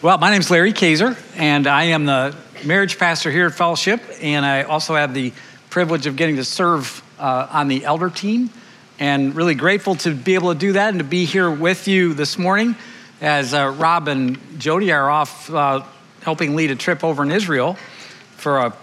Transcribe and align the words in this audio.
Well, 0.00 0.16
my 0.16 0.30
name 0.30 0.38
is 0.38 0.48
Larry 0.48 0.72
Kaiser, 0.72 1.16
and 1.34 1.66
I 1.66 1.82
am 1.86 2.06
the 2.06 2.36
marriage 2.64 3.00
pastor 3.00 3.32
here 3.32 3.46
at 3.46 3.54
Fellowship, 3.54 4.00
and 4.22 4.46
I 4.46 4.62
also 4.62 4.94
have 4.94 5.12
the 5.12 5.32
privilege 5.70 6.06
of 6.06 6.14
getting 6.14 6.36
to 6.36 6.44
serve 6.44 7.02
uh, 7.18 7.48
on 7.50 7.66
the 7.66 7.84
elder 7.84 8.08
team, 8.08 8.50
and 9.00 9.34
really 9.34 9.56
grateful 9.56 9.96
to 9.96 10.14
be 10.14 10.36
able 10.36 10.52
to 10.52 10.58
do 10.58 10.74
that 10.74 10.90
and 10.90 10.98
to 10.98 11.04
be 11.04 11.24
here 11.24 11.50
with 11.50 11.88
you 11.88 12.14
this 12.14 12.38
morning 12.38 12.76
as 13.20 13.52
uh, 13.52 13.74
Rob 13.76 14.06
and 14.06 14.38
Jody 14.60 14.92
are 14.92 15.10
off 15.10 15.52
uh, 15.52 15.82
helping 16.22 16.54
lead 16.54 16.70
a 16.70 16.76
trip 16.76 17.02
over 17.02 17.24
in 17.24 17.32
Israel 17.32 17.74
for 18.36 18.58
a 18.58 18.76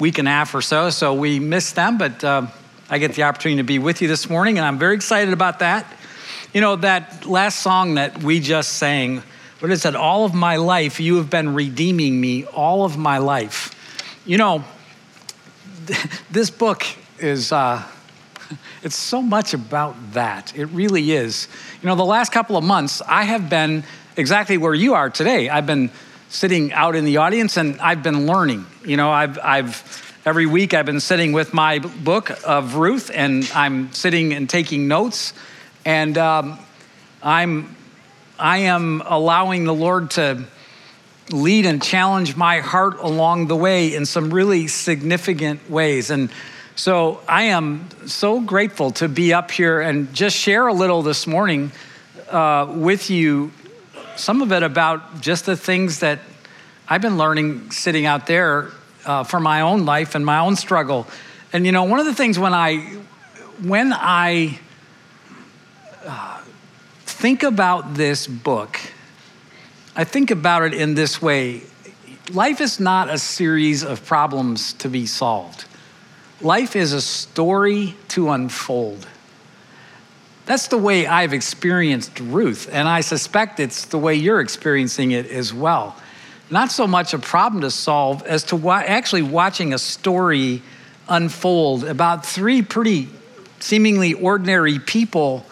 week 0.00 0.18
and 0.18 0.26
a 0.26 0.32
half 0.32 0.56
or 0.56 0.60
so. 0.60 0.90
So 0.90 1.14
we 1.14 1.38
missed 1.38 1.76
them, 1.76 1.98
but 1.98 2.24
uh, 2.24 2.48
I 2.90 2.98
get 2.98 3.14
the 3.14 3.22
opportunity 3.22 3.58
to 3.58 3.64
be 3.64 3.78
with 3.78 4.02
you 4.02 4.08
this 4.08 4.28
morning, 4.28 4.58
and 4.58 4.66
I'm 4.66 4.80
very 4.80 4.96
excited 4.96 5.32
about 5.32 5.60
that. 5.60 5.86
You 6.52 6.60
know, 6.60 6.74
that 6.74 7.26
last 7.26 7.60
song 7.60 7.94
that 7.94 8.24
we 8.24 8.40
just 8.40 8.72
sang 8.72 9.22
but 9.62 9.70
it 9.70 9.78
said, 9.78 9.94
All 9.94 10.24
of 10.24 10.34
my 10.34 10.56
life, 10.56 10.98
you 10.98 11.16
have 11.16 11.30
been 11.30 11.54
redeeming 11.54 12.20
me 12.20 12.44
all 12.44 12.84
of 12.84 12.98
my 12.98 13.18
life. 13.18 13.72
You 14.26 14.36
know, 14.36 14.64
this 16.30 16.50
book 16.50 16.84
is. 17.20 17.52
Uh, 17.52 17.82
it's 18.82 18.96
so 18.96 19.22
much 19.22 19.54
about 19.54 19.94
that. 20.14 20.52
It 20.58 20.66
really 20.66 21.12
is. 21.12 21.46
You 21.80 21.88
know, 21.88 21.94
the 21.94 22.04
last 22.04 22.32
couple 22.32 22.56
of 22.56 22.64
months, 22.64 23.00
I 23.06 23.22
have 23.22 23.48
been 23.48 23.84
exactly 24.16 24.58
where 24.58 24.74
you 24.74 24.94
are 24.94 25.08
today. 25.08 25.48
I've 25.48 25.66
been 25.66 25.90
sitting 26.28 26.72
out 26.72 26.96
in 26.96 27.04
the 27.04 27.18
audience 27.18 27.56
and 27.56 27.80
I've 27.80 28.02
been 28.02 28.26
learning. 28.26 28.66
You 28.84 28.96
know, 28.96 29.12
I've, 29.12 29.38
I've 29.38 30.20
every 30.24 30.46
week 30.46 30.74
I've 30.74 30.86
been 30.86 31.00
sitting 31.00 31.32
with 31.32 31.54
my 31.54 31.78
book 31.78 32.32
of 32.44 32.74
Ruth 32.74 33.12
and 33.14 33.48
I'm 33.54 33.92
sitting 33.92 34.32
and 34.32 34.50
taking 34.50 34.88
notes. 34.88 35.34
And 35.84 36.18
um, 36.18 36.58
I'm 37.22 37.76
I 38.38 38.58
am 38.58 39.02
allowing 39.04 39.64
the 39.64 39.74
Lord 39.74 40.10
to 40.12 40.44
lead 41.30 41.66
and 41.66 41.82
challenge 41.82 42.36
my 42.36 42.60
heart 42.60 42.98
along 42.98 43.46
the 43.46 43.56
way 43.56 43.94
in 43.94 44.06
some 44.06 44.32
really 44.32 44.66
significant 44.68 45.70
ways. 45.70 46.10
And 46.10 46.30
so 46.74 47.20
I 47.28 47.44
am 47.44 47.88
so 48.06 48.40
grateful 48.40 48.90
to 48.92 49.08
be 49.08 49.32
up 49.32 49.50
here 49.50 49.80
and 49.80 50.12
just 50.14 50.36
share 50.36 50.66
a 50.66 50.72
little 50.72 51.02
this 51.02 51.26
morning 51.26 51.72
uh, 52.30 52.72
with 52.74 53.10
you, 53.10 53.52
some 54.16 54.42
of 54.42 54.52
it 54.52 54.62
about 54.62 55.20
just 55.20 55.46
the 55.46 55.56
things 55.56 56.00
that 56.00 56.18
I've 56.88 57.02
been 57.02 57.18
learning 57.18 57.70
sitting 57.70 58.06
out 58.06 58.26
there 58.26 58.70
uh, 59.04 59.24
for 59.24 59.38
my 59.38 59.60
own 59.60 59.84
life 59.84 60.14
and 60.14 60.24
my 60.24 60.38
own 60.38 60.56
struggle. 60.56 61.06
And 61.52 61.66
you 61.66 61.72
know, 61.72 61.84
one 61.84 62.00
of 62.00 62.06
the 62.06 62.14
things 62.14 62.38
when 62.38 62.54
I, 62.54 62.78
when 63.62 63.92
I, 63.92 64.58
think 67.22 67.44
about 67.44 67.94
this 67.94 68.26
book, 68.26 68.80
I 69.94 70.02
think 70.02 70.32
about 70.32 70.64
it 70.64 70.74
in 70.74 70.96
this 70.96 71.22
way 71.22 71.62
life 72.32 72.60
is 72.60 72.80
not 72.80 73.10
a 73.10 73.16
series 73.16 73.84
of 73.84 74.04
problems 74.04 74.72
to 74.72 74.88
be 74.88 75.06
solved, 75.06 75.64
life 76.40 76.74
is 76.74 76.92
a 76.92 77.00
story 77.00 77.94
to 78.08 78.30
unfold. 78.30 79.06
That's 80.46 80.66
the 80.66 80.78
way 80.78 81.06
I've 81.06 81.32
experienced 81.32 82.18
Ruth, 82.18 82.68
and 82.72 82.88
I 82.88 83.02
suspect 83.02 83.60
it's 83.60 83.84
the 83.84 83.98
way 83.98 84.16
you're 84.16 84.40
experiencing 84.40 85.12
it 85.12 85.30
as 85.30 85.54
well. 85.54 85.94
Not 86.50 86.72
so 86.72 86.88
much 86.88 87.14
a 87.14 87.20
problem 87.20 87.60
to 87.60 87.70
solve 87.70 88.26
as 88.26 88.42
to 88.46 88.56
wa- 88.56 88.82
actually 88.84 89.22
watching 89.22 89.72
a 89.72 89.78
story 89.78 90.60
unfold 91.08 91.84
about 91.84 92.26
three 92.26 92.62
pretty 92.62 93.08
seemingly 93.60 94.12
ordinary 94.12 94.80
people 94.80 95.46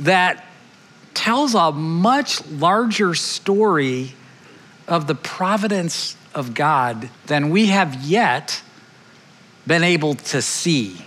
that 0.00 0.45
tells 1.16 1.54
a 1.54 1.72
much 1.72 2.46
larger 2.46 3.14
story 3.14 4.12
of 4.86 5.06
the 5.06 5.14
providence 5.14 6.14
of 6.34 6.52
God 6.52 7.08
than 7.24 7.48
we 7.50 7.66
have 7.66 8.02
yet 8.02 8.62
been 9.66 9.82
able 9.82 10.14
to 10.14 10.42
see. 10.42 10.98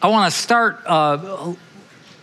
I 0.00 0.08
want 0.08 0.32
to 0.32 0.38
start 0.40 0.80
uh, 0.86 1.54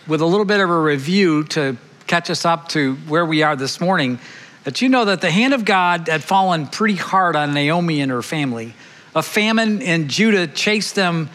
with 0.07 0.22
a 0.22 0.25
little 0.25 0.45
bit 0.45 0.61
of 0.61 0.69
a 0.69 0.79
review 0.79 1.44
to 1.44 1.75
catch 2.07 2.29
us 2.29 2.45
up 2.45 2.69
to 2.69 2.95
where 3.07 3.25
we 3.25 3.44
are 3.44 3.57
this 3.57 3.81
morning. 3.81 4.19
That 4.63 4.81
you 4.81 4.88
know 4.88 5.05
that 5.05 5.19
the 5.19 5.29
hand 5.29 5.53
of 5.53 5.66
God 5.66 6.07
had 6.07 6.23
fallen 6.23 6.67
pretty 6.67 6.95
hard 6.95 7.35
on 7.35 7.53
Naomi 7.53 7.99
and 7.99 8.09
her 8.09 8.22
family. 8.22 8.73
A 9.13 9.22
famine 9.22 9.81
in 9.81 10.07
Judah 10.07 10.47
chased 10.47 10.95
them 10.95 11.29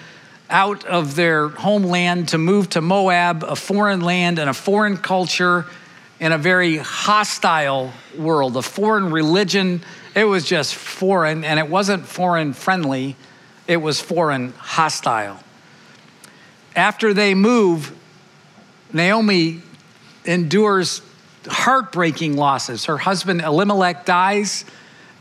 out 0.53 0.85
of 0.85 1.17
their 1.17 1.49
homeland 1.49 2.29
to 2.29 2.39
move 2.39 2.69
to 2.71 2.81
Moab, 2.81 3.43
a 3.43 3.57
foreign 3.57 4.03
land 4.03 4.39
and 4.39 4.49
a 4.49 4.55
foreign 4.55 4.99
culture 4.99 5.67
in 6.21 6.31
a 6.31 6.39
very 6.39 6.77
hostile 6.77 7.91
world, 8.17 8.57
a 8.57 8.63
foreign 8.63 9.11
religion. 9.11 9.83
It 10.15 10.25
was 10.25 10.45
just 10.45 10.75
foreign, 10.75 11.43
and 11.43 11.59
it 11.59 11.69
wasn't 11.69 12.07
foreign 12.07 12.53
friendly, 12.53 13.17
it 13.67 13.79
was 13.79 14.01
foreign 14.01 14.53
hostile. 14.53 15.41
After 16.77 17.15
they 17.15 17.35
move, 17.35 17.97
Naomi 18.93 19.63
endures 20.27 21.01
heartbreaking 21.47 22.37
losses. 22.37 22.85
Her 22.85 22.99
husband 22.99 23.41
Elimelech 23.41 24.05
dies, 24.05 24.67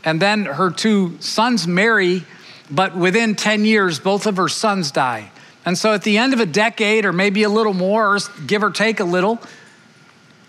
and 0.04 0.20
then 0.20 0.44
her 0.44 0.70
two 0.70 1.16
sons 1.20 1.66
marry 1.66 2.24
but 2.72 2.96
within 2.96 3.36
10 3.36 3.64
years, 3.64 4.00
both 4.00 4.26
of 4.26 4.38
her 4.38 4.48
sons 4.48 4.90
die. 4.90 5.30
And 5.64 5.78
so 5.78 5.92
at 5.92 6.02
the 6.02 6.18
end 6.18 6.32
of 6.32 6.40
a 6.40 6.46
decade, 6.46 7.04
or 7.04 7.12
maybe 7.12 7.44
a 7.44 7.48
little 7.48 7.74
more, 7.74 8.18
give 8.46 8.64
or 8.64 8.70
take 8.70 8.98
a 8.98 9.04
little, 9.04 9.38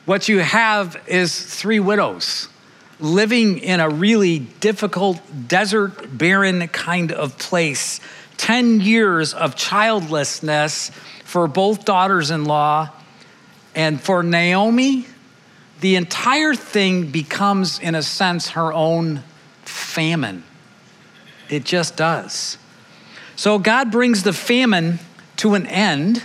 what 0.06 0.28
you 0.28 0.40
have 0.40 1.00
is 1.08 1.40
three 1.40 1.80
widows 1.80 2.48
living 3.00 3.60
in 3.60 3.82
a 3.82 3.90
really 3.90 4.40
difficult, 4.40 5.20
desert, 5.48 6.18
barren 6.18 6.68
kind 6.70 7.12
of 7.12 7.38
place. 7.38 8.00
10 8.38 8.80
years 8.80 9.34
of 9.34 9.56
childlessness 9.56 10.90
for 11.26 11.48
both 11.48 11.86
daughters 11.86 12.32
in 12.32 12.46
law. 12.46 12.90
And 13.76 14.00
for 14.00 14.24
Naomi, 14.24 15.06
the 15.82 15.96
entire 15.98 16.56
thing 16.56 17.12
becomes, 17.12 17.80
in 17.80 17.94
a 17.94 18.04
sense, 18.04 18.50
her 18.50 18.72
own 18.72 19.24
famine. 19.64 20.44
It 21.50 21.64
just 21.66 21.96
does. 21.96 22.58
So 23.36 23.60
God 23.60 23.92
brings 23.92 24.24
the 24.24 24.34
famine 24.34 25.00
to 25.38 25.56
an 25.56 25.66
end 25.68 26.24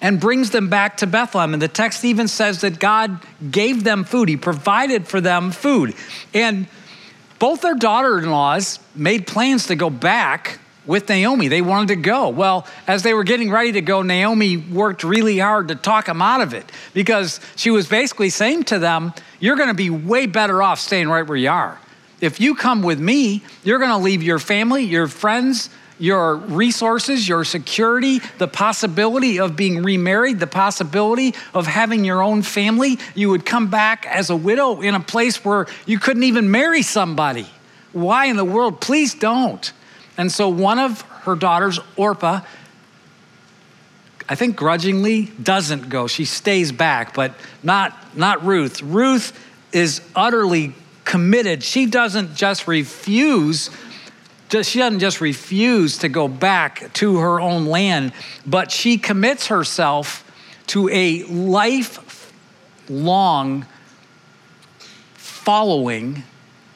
and 0.00 0.20
brings 0.20 0.50
them 0.50 0.68
back 0.68 0.98
to 0.98 1.06
Bethlehem. 1.06 1.54
And 1.54 1.62
the 1.62 1.68
text 1.68 2.04
even 2.04 2.28
says 2.28 2.60
that 2.60 2.78
God 2.78 3.20
gave 3.50 3.84
them 3.84 4.04
food, 4.04 4.28
He 4.28 4.36
provided 4.36 5.08
for 5.08 5.20
them 5.20 5.50
food. 5.50 5.94
And 6.32 6.66
both 7.38 7.62
their 7.62 7.74
daughter 7.74 8.18
in 8.18 8.30
laws 8.30 8.78
made 8.94 9.26
plans 9.26 9.66
to 9.68 9.76
go 9.76 9.90
back 9.90 10.60
with 10.86 11.08
Naomi. 11.08 11.48
They 11.48 11.62
wanted 11.62 11.88
to 11.88 11.96
go. 11.96 12.28
Well, 12.28 12.66
as 12.86 13.02
they 13.02 13.14
were 13.14 13.24
getting 13.24 13.50
ready 13.50 13.72
to 13.72 13.80
go, 13.80 14.02
Naomi 14.02 14.56
worked 14.56 15.04
really 15.04 15.38
hard 15.38 15.68
to 15.68 15.74
talk 15.74 16.06
them 16.06 16.20
out 16.20 16.40
of 16.40 16.52
it 16.52 16.70
because 16.92 17.40
she 17.56 17.70
was 17.70 17.88
basically 17.88 18.30
saying 18.30 18.64
to 18.64 18.78
them, 18.78 19.12
You're 19.40 19.56
going 19.56 19.68
to 19.68 19.74
be 19.74 19.90
way 19.90 20.26
better 20.26 20.62
off 20.62 20.78
staying 20.80 21.08
right 21.08 21.26
where 21.26 21.38
you 21.38 21.50
are. 21.50 21.78
If 22.24 22.40
you 22.40 22.54
come 22.54 22.82
with 22.82 22.98
me, 22.98 23.42
you're 23.62 23.78
going 23.78 23.90
to 23.90 23.98
leave 23.98 24.22
your 24.22 24.38
family, 24.38 24.82
your 24.82 25.06
friends, 25.08 25.68
your 25.98 26.36
resources, 26.36 27.28
your 27.28 27.44
security, 27.44 28.20
the 28.38 28.48
possibility 28.48 29.38
of 29.38 29.56
being 29.56 29.82
remarried, 29.82 30.40
the 30.40 30.46
possibility 30.46 31.34
of 31.52 31.66
having 31.66 32.04
your 32.04 32.22
own 32.22 32.42
family. 32.42 32.98
You 33.14 33.30
would 33.30 33.44
come 33.44 33.68
back 33.68 34.06
as 34.06 34.30
a 34.30 34.36
widow 34.36 34.80
in 34.80 34.94
a 34.94 35.00
place 35.00 35.44
where 35.44 35.66
you 35.86 35.98
couldn't 35.98 36.24
even 36.24 36.50
marry 36.50 36.82
somebody. 36.82 37.46
Why 37.92 38.26
in 38.26 38.36
the 38.36 38.44
world? 38.44 38.80
Please 38.80 39.14
don't. 39.14 39.72
And 40.16 40.32
so 40.32 40.48
one 40.48 40.78
of 40.78 41.02
her 41.22 41.36
daughters, 41.36 41.78
Orpah, 41.96 42.40
I 44.28 44.34
think 44.34 44.56
grudgingly 44.56 45.26
doesn't 45.42 45.90
go. 45.90 46.06
She 46.06 46.24
stays 46.24 46.72
back, 46.72 47.14
but 47.14 47.34
not, 47.62 48.16
not 48.16 48.44
Ruth. 48.44 48.82
Ruth 48.82 49.38
is 49.72 50.00
utterly 50.16 50.74
committed. 51.04 51.62
She 51.62 51.86
doesn't 51.86 52.34
just 52.34 52.66
refuse, 52.66 53.70
she 54.50 54.78
doesn't 54.78 55.00
just 55.00 55.20
refuse 55.20 55.98
to 55.98 56.08
go 56.08 56.28
back 56.28 56.92
to 56.94 57.18
her 57.18 57.40
own 57.40 57.66
land, 57.66 58.12
but 58.46 58.70
she 58.70 58.98
commits 58.98 59.48
herself 59.48 60.20
to 60.68 60.88
a 60.90 61.24
lifelong 61.24 62.46
following 65.14 66.22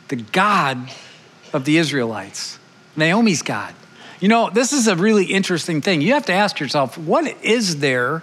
the 0.08 0.16
God 0.16 0.90
of 1.52 1.64
the 1.64 1.78
Israelites, 1.78 2.58
Naomi's 2.96 3.42
God. 3.42 3.74
You 4.20 4.28
know, 4.28 4.50
this 4.50 4.72
is 4.72 4.88
a 4.88 4.96
really 4.96 5.26
interesting 5.26 5.80
thing. 5.80 6.00
You 6.00 6.14
have 6.14 6.26
to 6.26 6.32
ask 6.32 6.58
yourself, 6.58 6.98
what 6.98 7.26
is 7.42 7.78
there 7.78 8.22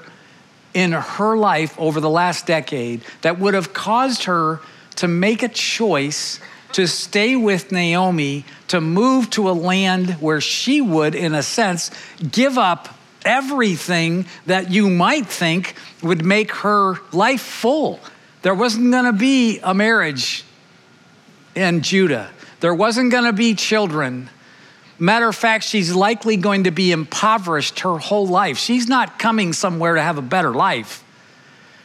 in 0.74 0.92
her 0.92 1.38
life 1.38 1.74
over 1.80 2.02
the 2.02 2.10
last 2.10 2.46
decade 2.46 3.02
that 3.22 3.40
would 3.40 3.54
have 3.54 3.74
caused 3.74 4.26
her 4.26 4.60
to 4.98 5.08
make 5.08 5.44
a 5.44 5.50
choice 5.50 6.40
to 6.74 6.88
stay 6.88 7.36
with 7.38 7.72
Naomi, 7.72 8.44
to 8.68 8.82
move 8.82 9.30
to 9.30 9.50
a 9.50 9.54
land 9.54 10.16
where 10.16 10.42
she 10.42 10.82
would, 10.82 11.16
in 11.16 11.34
a 11.34 11.42
sense, 11.42 11.90
give 12.32 12.58
up 12.58 12.90
everything 13.24 14.26
that 14.46 14.72
you 14.72 14.90
might 14.90 15.26
think 15.26 15.76
would 16.04 16.26
make 16.26 16.52
her 16.52 16.96
life 17.14 17.42
full. 17.42 18.00
There 18.42 18.54
wasn't 18.54 18.92
going 18.92 19.06
to 19.06 19.14
be 19.14 19.60
a 19.64 19.74
marriage 19.74 20.44
in 21.56 21.82
Judah, 21.82 22.30
there 22.60 22.76
wasn't 22.76 23.12
going 23.12 23.24
to 23.24 23.34
be 23.34 23.56
children. 23.56 24.30
Matter 25.00 25.28
of 25.28 25.36
fact, 25.36 25.66
she's 25.66 25.94
likely 25.94 26.38
going 26.38 26.66
to 26.66 26.72
be 26.72 26.92
impoverished 26.92 27.82
her 27.82 27.98
whole 27.98 28.28
life. 28.28 28.58
She's 28.58 28.88
not 28.88 29.20
coming 29.20 29.52
somewhere 29.52 29.96
to 29.96 30.02
have 30.02 30.18
a 30.18 30.22
better 30.22 30.52
life. 30.52 31.04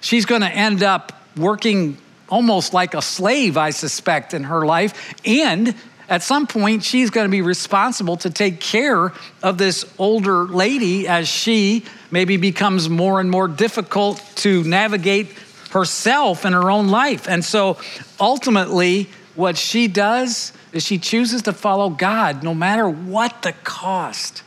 She's 0.00 0.26
going 0.26 0.42
to 0.42 0.48
end 0.48 0.84
up 0.84 1.12
working 1.36 1.96
almost 2.30 2.72
like 2.72 2.94
a 2.94 3.02
slave, 3.02 3.56
I 3.56 3.70
suspect, 3.70 4.34
in 4.34 4.44
her 4.44 4.64
life. 4.64 5.14
And 5.24 5.74
at 6.08 6.22
some 6.22 6.46
point, 6.46 6.82
she's 6.82 7.10
going 7.10 7.26
to 7.26 7.30
be 7.30 7.42
responsible 7.42 8.16
to 8.18 8.30
take 8.30 8.60
care 8.60 9.12
of 9.42 9.58
this 9.58 9.84
older 9.98 10.44
lady 10.44 11.06
as 11.06 11.28
she 11.28 11.84
maybe 12.10 12.36
becomes 12.36 12.88
more 12.88 13.20
and 13.20 13.30
more 13.30 13.46
difficult 13.46 14.22
to 14.36 14.64
navigate 14.64 15.28
herself 15.70 16.44
in 16.44 16.52
her 16.52 16.70
own 16.70 16.88
life. 16.88 17.28
And 17.28 17.44
so 17.44 17.78
ultimately, 18.18 19.08
what 19.36 19.56
she 19.56 19.86
does 19.86 20.52
is 20.72 20.84
she 20.84 20.98
chooses 20.98 21.42
to 21.42 21.52
follow 21.52 21.90
God 21.90 22.42
no 22.42 22.54
matter 22.54 22.88
what 22.88 23.42
the 23.42 23.52
cost. 23.52 24.42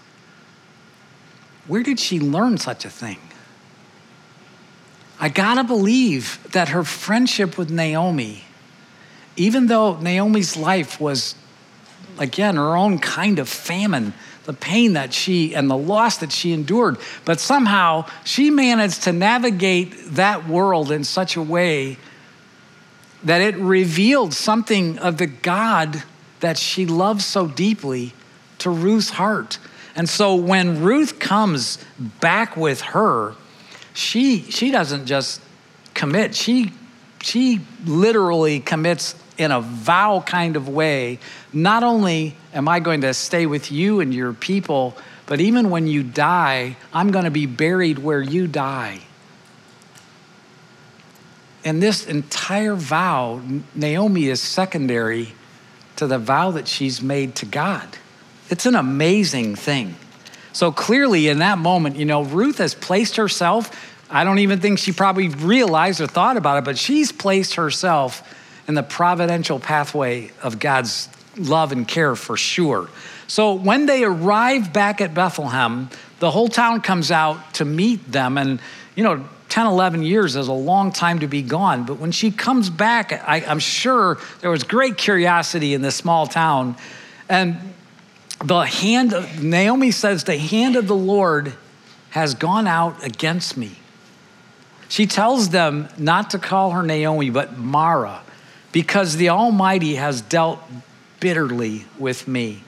Where 1.68 1.84
did 1.84 2.00
she 2.00 2.20
learn 2.20 2.58
such 2.58 2.84
a 2.84 2.90
thing? 2.90 3.20
I 5.24 5.30
gotta 5.30 5.64
believe 5.64 6.46
that 6.52 6.68
her 6.68 6.84
friendship 6.84 7.58
with 7.58 7.72
Naomi, 7.72 8.44
even 9.38 9.68
though 9.68 9.98
Naomi's 10.02 10.58
life 10.58 11.00
was, 11.00 11.36
again, 12.20 12.58
her 12.58 12.76
own 12.76 13.00
kind 13.00 13.40
of 13.40 13.48
famine, 13.48 14.14
the 14.44 14.52
pain 14.52 14.92
that 14.94 15.14
she 15.14 15.56
and 15.56 15.70
the 15.70 15.78
loss 15.78 16.18
that 16.18 16.34
she 16.34 16.52
endured, 16.52 16.98
but 17.24 17.40
somehow 17.40 18.06
she 18.26 18.50
managed 18.50 19.04
to 19.04 19.14
navigate 19.14 19.96
that 20.08 20.46
world 20.46 20.92
in 20.92 21.06
such 21.06 21.38
a 21.38 21.42
way 21.42 21.98
that 23.24 23.40
it 23.40 23.56
revealed 23.56 24.34
something 24.34 25.00
of 25.00 25.20
the 25.20 25.28
God 25.28 26.04
that 26.42 26.58
she 26.58 26.86
loves 26.86 27.24
so 27.24 27.48
deeply 27.48 28.12
to 28.58 28.70
Ruth's 28.70 29.12
heart. 29.12 29.58
And 29.96 30.10
so 30.10 30.36
when 30.36 30.84
Ruth 30.84 31.18
comes 31.20 31.78
back 32.20 32.58
with 32.58 32.82
her, 32.82 33.36
she 33.94 34.42
she 34.50 34.72
doesn't 34.72 35.06
just 35.06 35.42
commit. 35.94 36.36
She 36.36 36.74
she 37.22 37.62
literally 37.86 38.60
commits 38.60 39.16
in 39.38 39.52
a 39.52 39.62
vow 39.62 40.24
kind 40.26 40.56
of 40.56 40.70
way. 40.70 41.20
Not 41.52 41.84
only 41.84 42.36
am 42.54 42.68
I 42.68 42.80
going 42.80 43.02
to 43.02 43.14
stay 43.14 43.46
with 43.46 43.72
you 43.72 44.00
and 44.00 44.14
your 44.14 44.34
people, 44.34 44.96
but 45.26 45.40
even 45.40 45.70
when 45.70 45.88
you 45.88 46.04
die, 46.04 46.78
I'm 46.94 47.12
going 47.12 47.26
to 47.26 47.32
be 47.32 47.46
buried 47.46 48.00
where 48.00 48.22
you 48.22 48.48
die. 48.48 49.02
And 51.66 51.82
this 51.82 52.06
entire 52.06 52.76
vow, 52.76 53.42
Naomi 53.74 54.26
is 54.26 54.42
secondary 54.42 55.34
to 55.96 56.08
the 56.08 56.20
vow 56.20 56.52
that 56.52 56.68
she's 56.68 57.02
made 57.02 57.36
to 57.36 57.46
God. 57.46 57.88
It's 58.50 58.66
an 58.66 58.76
amazing 58.76 59.56
thing. 59.56 59.96
So 60.54 60.72
clearly, 60.72 61.28
in 61.28 61.40
that 61.40 61.58
moment, 61.58 61.96
you 61.96 62.06
know, 62.06 62.24
Ruth 62.24 62.60
has 62.60 62.76
placed 62.76 63.18
herself. 63.18 63.72
I 64.10 64.24
don't 64.24 64.40
even 64.40 64.60
think 64.60 64.80
she 64.80 64.92
probably 64.92 65.30
realized 65.30 66.00
or 66.00 66.08
thought 66.08 66.38
about 66.38 66.60
it, 66.60 66.64
but 66.64 66.78
she's 66.78 67.12
placed 67.12 67.56
herself 67.56 68.22
in 68.68 68.76
the 68.76 68.84
providential 68.84 69.60
pathway 69.60 70.32
of 70.42 70.60
God's 70.60 71.10
love 71.36 71.72
and 71.72 71.88
care 71.88 72.16
for 72.16 72.38
sure. 72.38 72.90
So 73.28 73.54
when 73.54 73.88
they 73.88 74.04
arrive 74.04 74.72
back 74.72 75.02
at 75.02 75.14
Bethlehem, 75.14 75.90
the 76.20 76.30
whole 76.30 76.48
town 76.48 76.82
comes 76.82 77.12
out 77.12 77.56
to 77.56 77.66
meet 77.66 78.12
them. 78.12 78.38
And, 78.38 78.62
you 78.96 79.04
know, 79.04 79.28
10, 79.50 79.66
11 79.66 80.04
years 80.04 80.36
is 80.36 80.48
a 80.48 80.54
long 80.54 80.92
time 80.92 81.20
to 81.20 81.28
be 81.28 81.42
gone. 81.42 81.86
But 81.86 82.00
when 82.00 82.12
she 82.12 82.32
comes 82.32 82.70
back, 82.70 83.12
I, 83.12 83.40
am 83.42 83.60
sure 83.60 84.20
there 84.42 84.50
was 84.50 84.64
great 84.64 84.98
curiosity 84.98 85.74
in 85.74 85.82
this 85.82 85.96
small 85.96 86.28
town. 86.28 86.76
And 87.28 87.58
the 88.44 88.62
hand 88.62 89.14
of, 89.14 89.44
Naomi 89.44 89.92
says, 89.92 90.24
the 90.26 90.38
hand 90.38 90.76
of 90.76 90.88
the 90.88 90.96
Lord 90.96 91.54
has 92.10 92.36
gone 92.36 92.68
out 92.68 93.04
against 93.04 93.58
me. 93.58 93.78
She 94.90 95.08
tells 95.08 95.50
them 95.50 95.88
not 95.98 96.32
to 96.32 96.40
call 96.40 96.72
her 96.72 96.84
Naomi, 96.84 97.30
but 97.30 97.58
Mara, 97.58 98.22
because 98.72 99.16
the 99.16 99.30
Almighty 99.30 99.96
has 99.96 100.22
dealt 100.22 100.60
bitterly 101.20 101.86
with 101.98 102.28
me. 102.28 102.64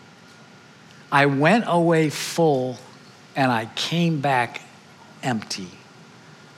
I 1.11 1.27
went 1.27 1.65
away 1.67 2.09
full 2.09 2.77
and 3.35 3.51
I 3.51 3.65
came 3.75 4.21
back 4.21 4.61
empty. 5.21 5.67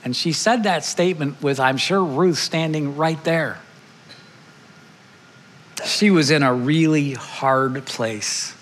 And 0.04 0.16
she 0.16 0.32
said 0.32 0.62
that 0.62 0.84
statement 0.84 1.42
with, 1.42 1.60
I'm 1.60 1.76
sure, 1.76 2.02
Ruth 2.02 2.38
standing 2.38 2.96
right 2.96 3.22
there. 3.24 3.58
She 5.84 6.10
was 6.10 6.30
in 6.30 6.42
a 6.42 6.54
really 6.54 7.12
hard 7.12 7.84
place. 7.84 8.54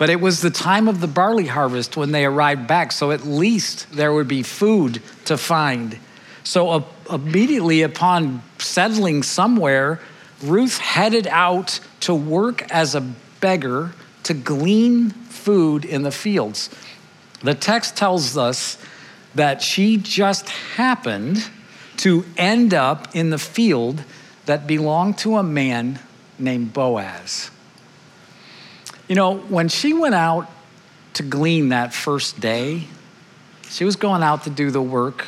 But 0.00 0.08
it 0.08 0.18
was 0.18 0.40
the 0.40 0.48
time 0.48 0.88
of 0.88 1.02
the 1.02 1.06
barley 1.06 1.44
harvest 1.44 1.94
when 1.94 2.10
they 2.10 2.24
arrived 2.24 2.66
back, 2.66 2.90
so 2.90 3.10
at 3.10 3.26
least 3.26 3.86
there 3.92 4.14
would 4.14 4.28
be 4.28 4.42
food 4.42 5.02
to 5.26 5.36
find. 5.36 5.98
So 6.42 6.70
uh, 6.70 6.84
immediately 7.12 7.82
upon 7.82 8.42
settling 8.56 9.22
somewhere, 9.22 10.00
Ruth 10.42 10.78
headed 10.78 11.26
out 11.26 11.80
to 12.00 12.14
work 12.14 12.62
as 12.72 12.94
a 12.94 13.02
beggar 13.42 13.92
to 14.22 14.32
glean 14.32 15.10
food 15.10 15.84
in 15.84 16.02
the 16.02 16.10
fields. 16.10 16.70
The 17.42 17.54
text 17.54 17.94
tells 17.94 18.38
us 18.38 18.78
that 19.34 19.60
she 19.60 19.98
just 19.98 20.48
happened 20.48 21.46
to 21.98 22.24
end 22.38 22.72
up 22.72 23.14
in 23.14 23.28
the 23.28 23.38
field 23.38 24.02
that 24.46 24.66
belonged 24.66 25.18
to 25.18 25.36
a 25.36 25.42
man 25.42 25.98
named 26.38 26.72
Boaz. 26.72 27.50
You 29.10 29.16
know, 29.16 29.38
when 29.38 29.66
she 29.66 29.92
went 29.92 30.14
out 30.14 30.48
to 31.14 31.24
glean 31.24 31.70
that 31.70 31.92
first 31.92 32.38
day, 32.38 32.84
she 33.68 33.82
was 33.82 33.96
going 33.96 34.22
out 34.22 34.44
to 34.44 34.50
do 34.50 34.70
the 34.70 34.80
work 34.80 35.26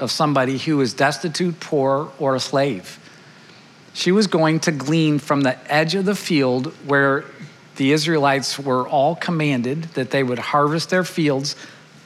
of 0.00 0.10
somebody 0.10 0.56
who 0.56 0.78
was 0.78 0.94
destitute, 0.94 1.60
poor, 1.60 2.10
or 2.18 2.34
a 2.34 2.40
slave. 2.40 2.98
She 3.92 4.10
was 4.10 4.26
going 4.26 4.60
to 4.60 4.72
glean 4.72 5.18
from 5.18 5.42
the 5.42 5.58
edge 5.70 5.96
of 5.96 6.06
the 6.06 6.14
field 6.14 6.68
where 6.86 7.26
the 7.76 7.92
Israelites 7.92 8.58
were 8.58 8.88
all 8.88 9.16
commanded 9.16 9.82
that 9.92 10.10
they 10.10 10.22
would 10.22 10.38
harvest 10.38 10.88
their 10.88 11.04
fields 11.04 11.56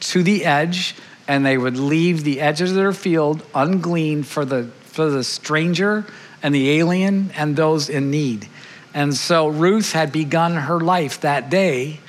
to 0.01 0.25
the 0.25 0.45
edge 0.45 0.97
and 1.29 1.47
they 1.47 1.59
would 1.59 1.77
leave 1.77 2.25
the 2.25 2.41
edges 2.41 2.71
of 2.71 2.77
their 2.77 2.93
field 2.93 3.47
ungleaned 3.55 4.27
for 4.27 4.45
the, 4.45 4.65
for 4.81 5.09
the 5.09 5.23
stranger 5.23 6.05
and 6.43 6.53
the 6.53 6.71
alien 6.73 7.31
and 7.37 7.55
those 7.55 7.89
in 7.89 8.11
need. 8.11 8.49
And 8.95 9.15
so 9.15 9.49
Ruth 9.49 9.93
had 9.93 10.13
begun 10.13 10.55
her 10.55 10.81
life 10.81 11.21
that 11.23 11.51
day 11.51 12.01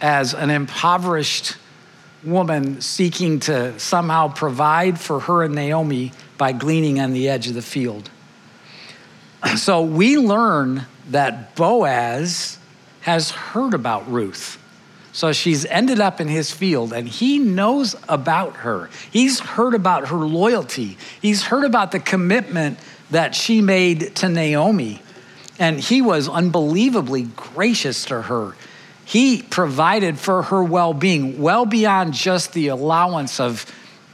as 0.00 0.34
an 0.34 0.50
impoverished 0.50 1.56
woman 2.24 2.80
seeking 2.80 3.40
to 3.40 3.78
somehow 3.78 4.32
provide 4.32 4.98
for 4.98 5.20
her 5.20 5.42
and 5.42 5.54
Naomi 5.54 6.12
by 6.36 6.52
gleaning 6.52 7.00
on 7.00 7.12
the 7.12 7.28
edge 7.28 7.48
of 7.48 7.54
the 7.54 7.62
field. 7.62 8.10
So 9.56 9.82
we 9.82 10.16
learn 10.16 10.86
that 11.10 11.54
Boaz 11.54 12.58
has 13.02 13.30
heard 13.30 13.74
about 13.74 14.10
Ruth. 14.10 14.58
So 15.12 15.32
she's 15.32 15.64
ended 15.66 16.00
up 16.00 16.20
in 16.20 16.26
his 16.26 16.50
field 16.50 16.92
and 16.92 17.06
he 17.06 17.38
knows 17.38 17.94
about 18.08 18.56
her. 18.56 18.90
He's 19.12 19.38
heard 19.38 19.74
about 19.74 20.08
her 20.08 20.16
loyalty. 20.16 20.96
He's 21.22 21.44
heard 21.44 21.64
about 21.64 21.92
the 21.92 22.00
commitment 22.00 22.78
that 23.10 23.34
she 23.34 23.60
made 23.60 24.16
to 24.16 24.28
Naomi. 24.28 25.02
And 25.58 25.78
he 25.78 26.02
was 26.02 26.28
unbelievably 26.28 27.28
gracious 27.36 28.06
to 28.06 28.22
her. 28.22 28.54
He 29.04 29.42
provided 29.42 30.18
for 30.18 30.42
her 30.42 30.64
well 30.64 30.94
being, 30.94 31.40
well 31.40 31.66
beyond 31.66 32.14
just 32.14 32.52
the 32.52 32.68
allowance 32.68 33.38
of, 33.38 33.66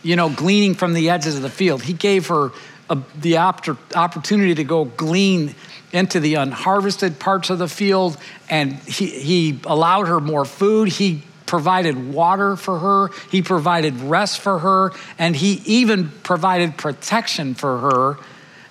you 0.02 0.16
know, 0.16 0.28
gleaning 0.28 0.75
from 0.75 0.92
the 0.92 1.11
edges 1.11 1.37
of 1.37 1.42
the 1.42 1.50
field. 1.50 1.82
He 1.82 1.92
gave 1.92 2.26
her 2.26 2.50
a, 2.90 2.99
the 3.18 3.38
opportunity 3.38 4.54
to 4.56 4.64
go 4.64 4.85
glean 4.85 5.54
into 5.92 6.20
the 6.20 6.37
unharvested 6.37 7.18
parts 7.18 7.50
of 7.50 7.59
the 7.59 7.68
field, 7.68 8.16
and 8.49 8.75
he, 8.75 9.06
he 9.06 9.61
allowed 9.64 10.09
her 10.09 10.20
more 10.20 10.44
food. 10.44 10.88
He 10.88 11.23
provided 11.47 12.12
water 12.12 12.54
for 12.54 12.78
her, 12.78 13.09
he 13.30 13.42
provided 13.42 13.97
rest 14.02 14.38
for 14.38 14.61
her, 14.61 14.92
and 15.18 15.35
he 15.35 15.54
even 15.64 16.09
provided 16.23 16.76
protection 16.76 17.54
for 17.54 17.78
her 17.78 18.18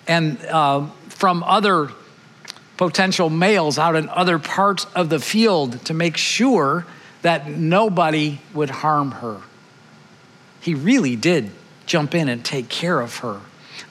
and 0.08 0.40
uh, 0.46 0.86
from 1.10 1.44
other 1.44 1.92
potential 2.80 3.30
males 3.30 3.78
out 3.78 3.98
in 3.98 4.08
other 4.08 4.40
parts 4.40 4.86
of 4.96 5.10
the 5.10 5.20
field 5.20 5.84
to 5.84 5.94
make 5.94 6.16
sure 6.16 6.86
that 7.24 7.46
nobody 7.46 8.40
would 8.54 8.70
harm 8.70 9.12
her. 9.12 9.42
He 10.62 10.74
really 10.74 11.18
did 11.18 11.52
jump 11.86 12.16
in 12.16 12.30
and 12.30 12.44
take 12.44 12.70
care 12.70 13.02
of 13.02 13.18
her. 13.18 13.42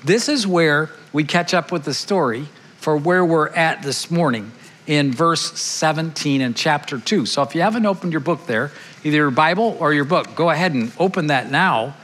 This 0.02 0.26
is 0.26 0.46
where 0.46 0.88
we 1.12 1.24
catch 1.24 1.52
up 1.52 1.70
with 1.70 1.84
the 1.84 1.92
story 1.92 2.48
for 2.78 2.96
where 2.96 3.22
we're 3.22 3.50
at 3.50 3.82
this 3.82 4.10
morning 4.10 4.52
in 4.86 5.12
verse 5.12 5.52
17 5.60 6.40
in 6.40 6.54
chapter 6.54 6.98
2. 6.98 7.26
So 7.26 7.42
if 7.42 7.54
you 7.54 7.60
haven't 7.60 7.84
opened 7.84 8.12
your 8.14 8.20
book 8.20 8.46
there, 8.46 8.72
either 9.04 9.18
your 9.18 9.30
Bible 9.30 9.76
or 9.80 9.92
your 9.92 10.06
book, 10.06 10.34
go 10.34 10.48
ahead 10.48 10.72
and 10.72 10.90
open 10.98 11.26
that 11.26 11.50
now. 11.50 11.94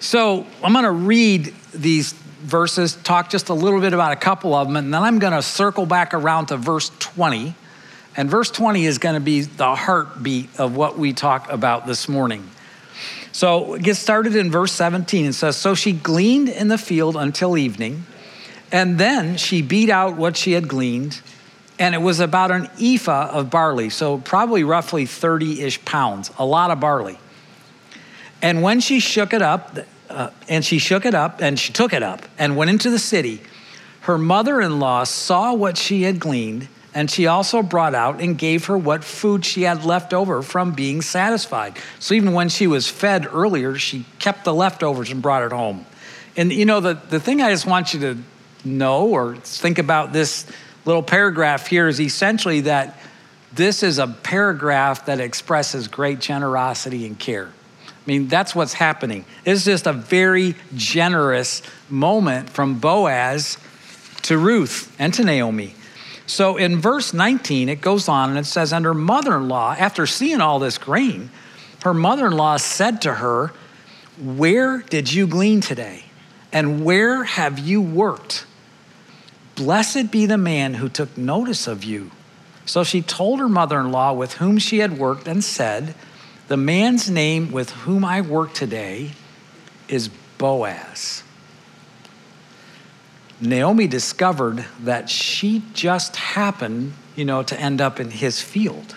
So 0.00 0.46
I'm 0.62 0.74
going 0.74 0.84
to 0.84 0.90
read 0.90 1.54
these 1.72 2.14
verses, 2.44 2.94
talk 2.96 3.30
just 3.30 3.48
a 3.48 3.54
little 3.54 3.80
bit 3.80 3.92
about 3.92 4.12
a 4.12 4.16
couple 4.16 4.54
of 4.54 4.68
them, 4.68 4.76
and 4.76 4.92
then 4.92 5.02
I'm 5.02 5.18
going 5.18 5.32
to 5.32 5.42
circle 5.42 5.86
back 5.86 6.14
around 6.14 6.46
to 6.46 6.56
verse 6.56 6.90
20. 6.98 7.54
And 8.16 8.30
verse 8.30 8.50
20 8.50 8.84
is 8.86 8.98
going 8.98 9.14
to 9.14 9.20
be 9.20 9.40
the 9.40 9.74
heartbeat 9.74 10.48
of 10.58 10.76
what 10.76 10.98
we 10.98 11.12
talk 11.12 11.50
about 11.50 11.86
this 11.86 12.08
morning. 12.08 12.48
So 13.32 13.76
get 13.78 13.96
started 13.96 14.36
in 14.36 14.50
verse 14.50 14.70
17. 14.72 15.26
It 15.26 15.32
says, 15.32 15.56
So 15.56 15.74
she 15.74 15.92
gleaned 15.92 16.48
in 16.48 16.68
the 16.68 16.78
field 16.78 17.16
until 17.16 17.58
evening, 17.58 18.06
and 18.70 18.98
then 18.98 19.36
she 19.36 19.62
beat 19.62 19.90
out 19.90 20.16
what 20.16 20.36
she 20.36 20.52
had 20.52 20.68
gleaned, 20.68 21.20
and 21.78 21.94
it 21.94 21.98
was 21.98 22.20
about 22.20 22.52
an 22.52 22.68
ephah 22.80 23.30
of 23.32 23.50
barley, 23.50 23.90
so 23.90 24.18
probably 24.18 24.62
roughly 24.62 25.06
30 25.06 25.62
ish 25.62 25.84
pounds, 25.84 26.30
a 26.38 26.46
lot 26.46 26.70
of 26.70 26.78
barley. 26.78 27.18
And 28.40 28.62
when 28.62 28.78
she 28.78 29.00
shook 29.00 29.32
it 29.32 29.42
up, 29.42 29.78
uh, 30.14 30.30
and 30.48 30.64
she 30.64 30.78
shook 30.78 31.04
it 31.04 31.14
up, 31.14 31.40
and 31.40 31.58
she 31.58 31.72
took 31.72 31.92
it 31.92 32.02
up, 32.02 32.22
and 32.38 32.56
went 32.56 32.70
into 32.70 32.90
the 32.90 32.98
city, 32.98 33.40
her 34.02 34.18
mother 34.18 34.60
in 34.60 34.78
law 34.78 35.04
saw 35.04 35.52
what 35.54 35.76
she 35.76 36.02
had 36.02 36.20
gleaned 36.20 36.68
and 36.94 37.10
she 37.10 37.26
also 37.26 37.60
brought 37.60 37.94
out 37.94 38.20
and 38.20 38.38
gave 38.38 38.66
her 38.66 38.78
what 38.78 39.02
food 39.02 39.44
she 39.44 39.62
had 39.62 39.84
left 39.84 40.14
over 40.14 40.42
from 40.42 40.72
being 40.72 41.02
satisfied. 41.02 41.76
So 41.98 42.14
even 42.14 42.32
when 42.32 42.48
she 42.48 42.68
was 42.68 42.88
fed 42.88 43.26
earlier, 43.26 43.76
she 43.76 44.06
kept 44.20 44.44
the 44.44 44.54
leftovers 44.54 45.10
and 45.10 45.20
brought 45.20 45.42
it 45.42 45.50
home. 45.50 45.84
And 46.36 46.52
you 46.52 46.64
know, 46.64 46.80
the, 46.80 46.94
the 46.94 47.18
thing 47.18 47.42
I 47.42 47.50
just 47.50 47.66
want 47.66 47.94
you 47.94 48.00
to 48.00 48.18
know 48.64 49.08
or 49.08 49.36
think 49.36 49.78
about 49.78 50.12
this 50.12 50.46
little 50.84 51.02
paragraph 51.02 51.66
here 51.66 51.88
is 51.88 52.00
essentially 52.00 52.62
that 52.62 52.96
this 53.52 53.82
is 53.82 53.98
a 53.98 54.06
paragraph 54.06 55.06
that 55.06 55.18
expresses 55.18 55.88
great 55.88 56.20
generosity 56.20 57.06
and 57.06 57.18
care. 57.18 57.50
I 58.04 58.10
mean, 58.10 58.28
that's 58.28 58.54
what's 58.54 58.74
happening. 58.74 59.24
It's 59.46 59.64
just 59.64 59.86
a 59.86 59.92
very 59.92 60.56
generous 60.74 61.62
moment 61.88 62.50
from 62.50 62.78
Boaz 62.78 63.56
to 64.22 64.36
Ruth 64.36 64.94
and 64.98 65.14
to 65.14 65.24
Naomi. 65.24 65.74
So 66.26 66.56
in 66.56 66.80
verse 66.80 67.14
19, 67.14 67.68
it 67.68 67.80
goes 67.80 68.08
on 68.08 68.30
and 68.30 68.38
it 68.38 68.46
says, 68.46 68.72
And 68.72 68.84
her 68.84 68.94
mother 68.94 69.36
in 69.36 69.48
law, 69.48 69.74
after 69.78 70.06
seeing 70.06 70.42
all 70.42 70.58
this 70.58 70.76
grain, 70.76 71.30
her 71.82 71.94
mother 71.94 72.26
in 72.26 72.32
law 72.32 72.58
said 72.58 73.00
to 73.02 73.14
her, 73.14 73.52
Where 74.20 74.78
did 74.78 75.12
you 75.12 75.26
glean 75.26 75.62
today? 75.62 76.04
And 76.52 76.84
where 76.84 77.24
have 77.24 77.58
you 77.58 77.80
worked? 77.80 78.46
Blessed 79.54 80.10
be 80.10 80.26
the 80.26 80.38
man 80.38 80.74
who 80.74 80.88
took 80.88 81.16
notice 81.16 81.66
of 81.66 81.84
you. 81.84 82.10
So 82.66 82.84
she 82.84 83.02
told 83.02 83.40
her 83.40 83.48
mother 83.48 83.80
in 83.80 83.92
law 83.92 84.12
with 84.12 84.34
whom 84.34 84.58
she 84.58 84.78
had 84.78 84.98
worked 84.98 85.28
and 85.28 85.44
said, 85.44 85.94
The 86.46 86.56
man's 86.58 87.08
name 87.08 87.52
with 87.52 87.70
whom 87.70 88.04
I 88.04 88.20
work 88.20 88.52
today 88.52 89.12
is 89.88 90.08
Boaz. 90.36 91.22
Naomi 93.40 93.86
discovered 93.86 94.64
that 94.80 95.08
she 95.08 95.62
just 95.72 96.16
happened, 96.16 96.92
you 97.16 97.24
know, 97.24 97.42
to 97.42 97.58
end 97.58 97.80
up 97.80 97.98
in 97.98 98.10
his 98.10 98.42
field. 98.42 98.94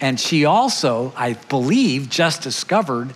And 0.00 0.18
she 0.18 0.44
also, 0.44 1.12
I 1.16 1.34
believe, 1.34 2.10
just 2.10 2.42
discovered 2.42 3.14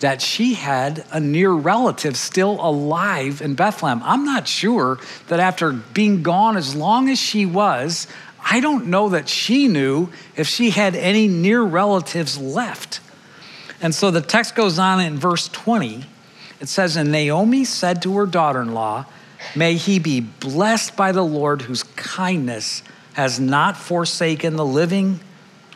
that 0.00 0.22
she 0.22 0.54
had 0.54 1.04
a 1.10 1.18
near 1.18 1.50
relative 1.52 2.16
still 2.16 2.58
alive 2.60 3.40
in 3.40 3.54
Bethlehem. 3.54 4.02
I'm 4.04 4.24
not 4.24 4.46
sure 4.46 4.98
that 5.28 5.40
after 5.40 5.72
being 5.72 6.22
gone 6.22 6.56
as 6.56 6.76
long 6.76 7.08
as 7.08 7.18
she 7.18 7.46
was, 7.46 8.06
I 8.48 8.60
don't 8.60 8.86
know 8.86 9.08
that 9.08 9.28
she 9.28 9.66
knew 9.66 10.08
if 10.36 10.46
she 10.46 10.70
had 10.70 10.94
any 10.94 11.26
near 11.26 11.62
relatives 11.62 12.38
left. 12.38 13.00
And 13.82 13.92
so 13.92 14.12
the 14.12 14.20
text 14.20 14.54
goes 14.54 14.78
on 14.78 15.00
in 15.00 15.18
verse 15.18 15.48
20. 15.48 16.04
It 16.60 16.68
says, 16.68 16.96
And 16.96 17.10
Naomi 17.10 17.64
said 17.64 18.02
to 18.02 18.16
her 18.18 18.26
daughter 18.26 18.62
in 18.62 18.72
law, 18.72 19.06
May 19.56 19.74
he 19.74 19.98
be 19.98 20.20
blessed 20.20 20.96
by 20.96 21.10
the 21.10 21.24
Lord, 21.24 21.62
whose 21.62 21.82
kindness 21.82 22.82
has 23.14 23.40
not 23.40 23.76
forsaken 23.76 24.56
the 24.56 24.64
living 24.64 25.20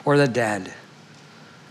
or 0.04 0.16
the 0.16 0.28
dead. 0.28 0.72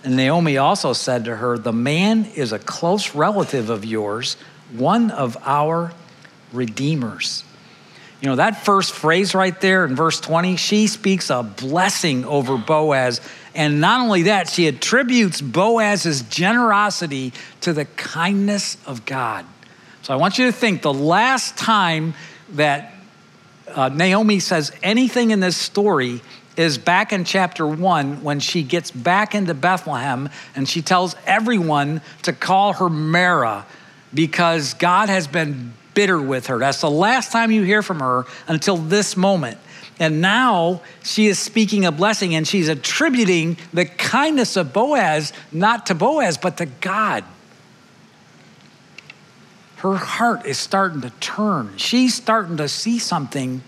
And 0.03 0.17
Naomi 0.17 0.57
also 0.57 0.93
said 0.93 1.25
to 1.25 1.37
her, 1.37 1.57
The 1.57 1.73
man 1.73 2.25
is 2.25 2.51
a 2.51 2.59
close 2.59 3.15
relative 3.15 3.69
of 3.69 3.85
yours, 3.85 4.35
one 4.71 5.11
of 5.11 5.37
our 5.45 5.93
redeemers. 6.51 7.43
You 8.21 8.27
know, 8.27 8.35
that 8.35 8.65
first 8.65 8.91
phrase 8.91 9.33
right 9.33 9.59
there 9.61 9.85
in 9.85 9.95
verse 9.95 10.19
20, 10.19 10.57
she 10.57 10.87
speaks 10.87 11.29
a 11.29 11.41
blessing 11.41 12.25
over 12.25 12.57
Boaz. 12.57 13.21
And 13.55 13.79
not 13.79 14.01
only 14.01 14.23
that, 14.23 14.49
she 14.49 14.67
attributes 14.67 15.39
Boaz's 15.39 16.23
generosity 16.23 17.31
to 17.61 17.71
the 17.71 17.85
kindness 17.85 18.77
of 18.85 19.05
God. 19.05 19.45
So 20.01 20.13
I 20.13 20.17
want 20.17 20.37
you 20.37 20.45
to 20.47 20.51
think 20.51 20.81
the 20.81 20.93
last 20.93 21.57
time 21.57 22.13
that 22.53 22.93
uh, 23.67 23.89
Naomi 23.89 24.39
says 24.39 24.71
anything 24.83 25.31
in 25.31 25.39
this 25.39 25.55
story 25.55 26.21
is 26.57 26.77
back 26.77 27.13
in 27.13 27.23
chapter 27.23 27.65
one 27.65 28.21
when 28.21 28.41
she 28.41 28.63
gets 28.63 28.91
back 28.91 29.33
into 29.33 29.53
Bethlehem 29.53 30.29
and 30.55 30.67
she 30.67 30.81
tells 30.81 31.15
everyone 31.25 32.01
to 32.23 32.33
call 32.33 32.73
her 32.73 32.89
Mara 32.89 33.65
because 34.13 34.73
God 34.73 35.07
has 35.07 35.27
been 35.27 35.73
bitter 35.99 36.21
with 36.21 36.47
her. 36.47 36.57
That's 36.57 36.79
the 36.79 36.89
last 36.89 37.33
time 37.33 37.51
you 37.51 37.63
hear 37.63 37.81
from 37.81 37.99
her 37.99 38.23
until 38.47 38.77
this 38.77 39.17
moment. 39.17 39.57
And 39.99 40.21
now 40.21 40.81
she 41.03 41.27
is 41.27 41.37
speaking 41.37 41.83
a 41.83 41.91
blessing 41.91 42.35
and 42.35 42.47
she's 42.47 42.69
attributing 42.69 43.57
the 43.73 43.83
kindness 43.83 44.55
of 44.55 44.71
Boaz 44.71 45.33
not 45.51 45.87
to 45.87 45.95
Boaz, 45.95 46.37
but 46.37 46.55
to 46.55 46.67
God 46.67 47.25
her 49.79 49.95
heart 49.95 50.45
is 50.45 50.57
starting 50.57 51.01
to 51.01 51.09
turn. 51.21 51.77
She's 51.77 52.13
starting 52.13 52.57
to 52.57 52.67
see 52.67 52.99
something 52.99 53.61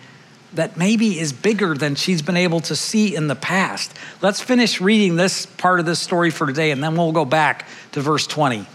that 0.53 0.75
maybe 0.75 1.17
is 1.17 1.31
bigger 1.31 1.73
than 1.73 1.95
she's 1.95 2.21
been 2.21 2.35
able 2.35 2.59
to 2.61 2.75
see 2.75 3.15
in 3.15 3.27
the 3.27 3.35
past. 3.35 3.93
Let's 4.21 4.41
finish 4.41 4.81
reading 4.81 5.15
this 5.15 5.45
part 5.45 5.79
of 5.79 5.85
this 5.85 6.00
story 6.00 6.29
for 6.29 6.47
today, 6.47 6.71
and 6.71 6.83
then 6.83 6.97
we'll 6.97 7.13
go 7.13 7.23
back 7.23 7.65
to 7.93 8.01
verse 8.01 8.27
20. 8.27 8.65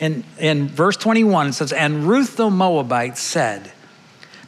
In, 0.00 0.24
in 0.38 0.68
verse 0.68 0.96
21, 0.96 1.48
it 1.48 1.52
says, 1.54 1.72
And 1.72 2.04
Ruth 2.04 2.36
the 2.36 2.50
Moabite 2.50 3.18
said, 3.18 3.72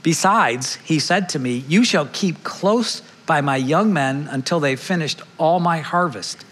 Besides, 0.03 0.77
he 0.77 0.99
said 0.99 1.29
to 1.31 1.39
me, 1.39 1.65
You 1.69 1.85
shall 1.85 2.07
keep 2.07 2.43
close 2.45 3.03
by 3.27 3.41
my 3.41 3.57
young 3.57 3.93
men 3.93 4.29
until 4.31 4.61
they've 4.61 4.81
finished 4.81 5.23
all 5.39 5.61
my 5.61 5.79
harvest. 5.79 6.45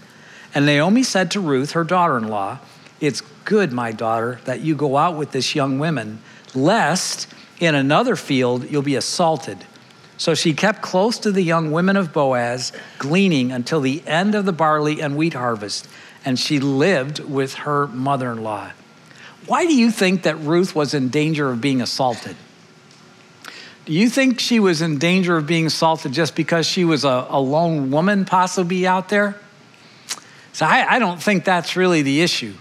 And 0.54 0.66
Naomi 0.66 1.02
said 1.02 1.30
to 1.32 1.40
Ruth, 1.40 1.72
her 1.72 1.84
daughter 1.84 2.18
in 2.18 2.28
law, 2.28 2.58
It's 3.00 3.20
good, 3.44 3.72
my 3.72 3.92
daughter, 3.92 4.40
that 4.44 4.60
you 4.60 4.74
go 4.74 4.96
out 4.96 5.16
with 5.16 5.32
this 5.32 5.54
young 5.54 5.78
woman, 5.78 6.20
lest 6.54 7.26
in 7.60 7.74
another 7.74 8.16
field 8.16 8.70
you'll 8.70 8.82
be 8.82 8.96
assaulted. 8.96 9.58
So 10.16 10.34
she 10.34 10.52
kept 10.52 10.82
close 10.82 11.18
to 11.20 11.30
the 11.30 11.42
young 11.42 11.70
women 11.70 11.96
of 11.96 12.12
Boaz, 12.12 12.72
gleaning 12.98 13.52
until 13.52 13.80
the 13.80 14.02
end 14.06 14.34
of 14.34 14.44
the 14.44 14.52
barley 14.52 15.00
and 15.00 15.16
wheat 15.16 15.34
harvest, 15.34 15.88
and 16.24 16.38
she 16.38 16.58
lived 16.58 17.20
with 17.20 17.54
her 17.54 17.86
mother 17.86 18.32
in 18.32 18.42
law. 18.42 18.72
Why 19.48 19.64
do 19.64 19.74
you 19.74 19.90
think 19.90 20.22
that 20.22 20.36
Ruth 20.36 20.74
was 20.74 20.92
in 20.94 21.08
danger 21.08 21.50
of 21.50 21.60
being 21.60 21.80
assaulted? 21.80 22.36
Do 23.86 23.94
you 23.94 24.10
think 24.10 24.38
she 24.38 24.60
was 24.60 24.82
in 24.82 24.98
danger 24.98 25.38
of 25.38 25.46
being 25.46 25.64
assaulted 25.64 26.12
just 26.12 26.36
because 26.36 26.66
she 26.66 26.84
was 26.84 27.04
a, 27.04 27.26
a 27.30 27.40
lone 27.40 27.90
woman, 27.90 28.26
possibly 28.26 28.86
out 28.86 29.08
there? 29.08 29.40
So 30.52 30.66
I, 30.66 30.96
I 30.96 30.98
don't 30.98 31.22
think 31.22 31.46
that's 31.46 31.76
really 31.76 32.02
the 32.02 32.20
issue. 32.20 32.52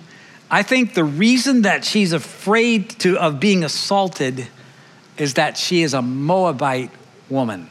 I 0.49 0.63
think 0.63 0.93
the 0.93 1.03
reason 1.03 1.63
that 1.63 1.83
she's 1.83 2.13
afraid 2.13 2.91
to, 3.01 3.17
of 3.17 3.41
being 3.41 3.65
assaulted 3.65 4.47
is 5.17 5.33
that 5.33 5.57
she 5.57 5.81
is 5.81 5.93
a 5.93 6.01
Moabite 6.01 6.91
woman. 7.29 7.67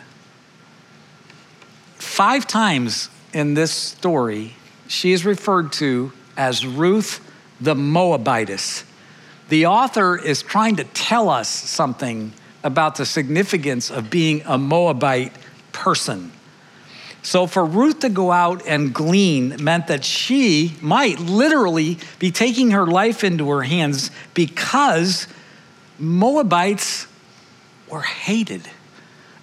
Five 1.94 2.46
times 2.46 3.08
in 3.32 3.54
this 3.54 3.72
story, 3.72 4.54
she 4.88 5.12
is 5.12 5.24
referred 5.24 5.72
to 5.74 6.12
as 6.36 6.66
Ruth 6.66 7.22
the 7.58 7.74
Moabitess. 7.74 8.84
The 9.48 9.66
author 9.66 10.16
is 10.16 10.42
trying 10.42 10.76
to 10.76 10.84
tell 10.84 11.28
us 11.28 11.48
something 11.48 12.32
about 12.64 12.96
the 12.96 13.06
significance 13.06 13.90
of 13.90 14.10
being 14.10 14.42
a 14.44 14.58
Moabite 14.58 15.32
person. 15.72 16.32
So 17.22 17.46
for 17.46 17.64
Ruth 17.64 18.00
to 18.00 18.08
go 18.08 18.30
out 18.30 18.66
and 18.66 18.94
glean 18.94 19.56
meant 19.62 19.88
that 19.88 20.04
she 20.04 20.76
might 20.80 21.18
literally 21.18 21.98
be 22.18 22.30
taking 22.30 22.70
her 22.70 22.86
life 22.86 23.24
into 23.24 23.50
her 23.50 23.62
hands 23.62 24.10
because 24.34 25.26
Moabites 25.98 27.06
were 27.88 28.02
hated. 28.02 28.68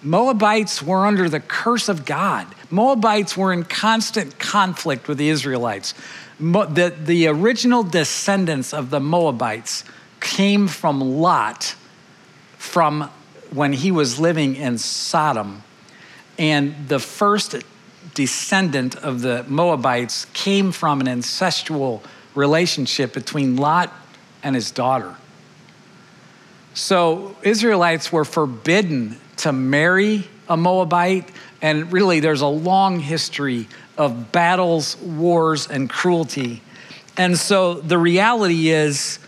Moabites 0.03 0.81
were 0.81 1.05
under 1.05 1.29
the 1.29 1.39
curse 1.39 1.88
of 1.89 2.05
God. 2.05 2.48
Moabites 2.69 3.38
were 3.38 3.53
in 3.53 3.63
constant 3.63 4.38
conflict 4.38 5.07
with 5.07 5.17
the 5.17 5.29
Israelites. 5.29 5.93
The, 6.39 6.93
the 7.01 7.27
original 7.27 7.83
descendants 7.83 8.74
of 8.74 8.89
the 8.89 9.00
Moabites 9.00 9.83
came 10.19 10.67
from 10.67 11.00
Lot 11.00 11.75
from 12.57 13.10
when 13.51 13.74
he 13.74 13.91
was 13.91 14.19
living 14.19 14.55
in 14.55 14.77
Sodom. 14.77 15.63
And 16.38 16.88
the 16.88 17.00
first 17.00 17.55
descendant 18.13 18.95
of 18.95 19.22
the 19.22 19.45
Moabites 19.48 20.25
came 20.33 20.72
from 20.72 21.01
an 21.01 21.07
incestual 21.07 22.01
relationship 22.36 23.13
between 23.13 23.55
Lot 23.55 23.93
and 24.41 24.55
his 24.55 24.72
daughter. 24.72 25.15
So 26.74 27.36
Israelites 27.43 28.12
were 28.12 28.25
forbidden 28.25 29.19
to 29.37 29.51
marry 29.51 30.27
a 30.47 30.57
Moabite, 30.57 31.29
and 31.61 31.91
really 31.91 32.19
there's 32.19 32.41
a 32.41 32.47
long 32.47 32.99
history 32.99 33.67
of 33.97 34.31
battles, 34.31 34.97
wars, 34.97 35.67
and 35.67 35.89
cruelty. 35.89 36.61
And 37.17 37.37
so 37.37 37.75
the 37.75 37.97
reality 37.97 38.69
is 38.69 39.19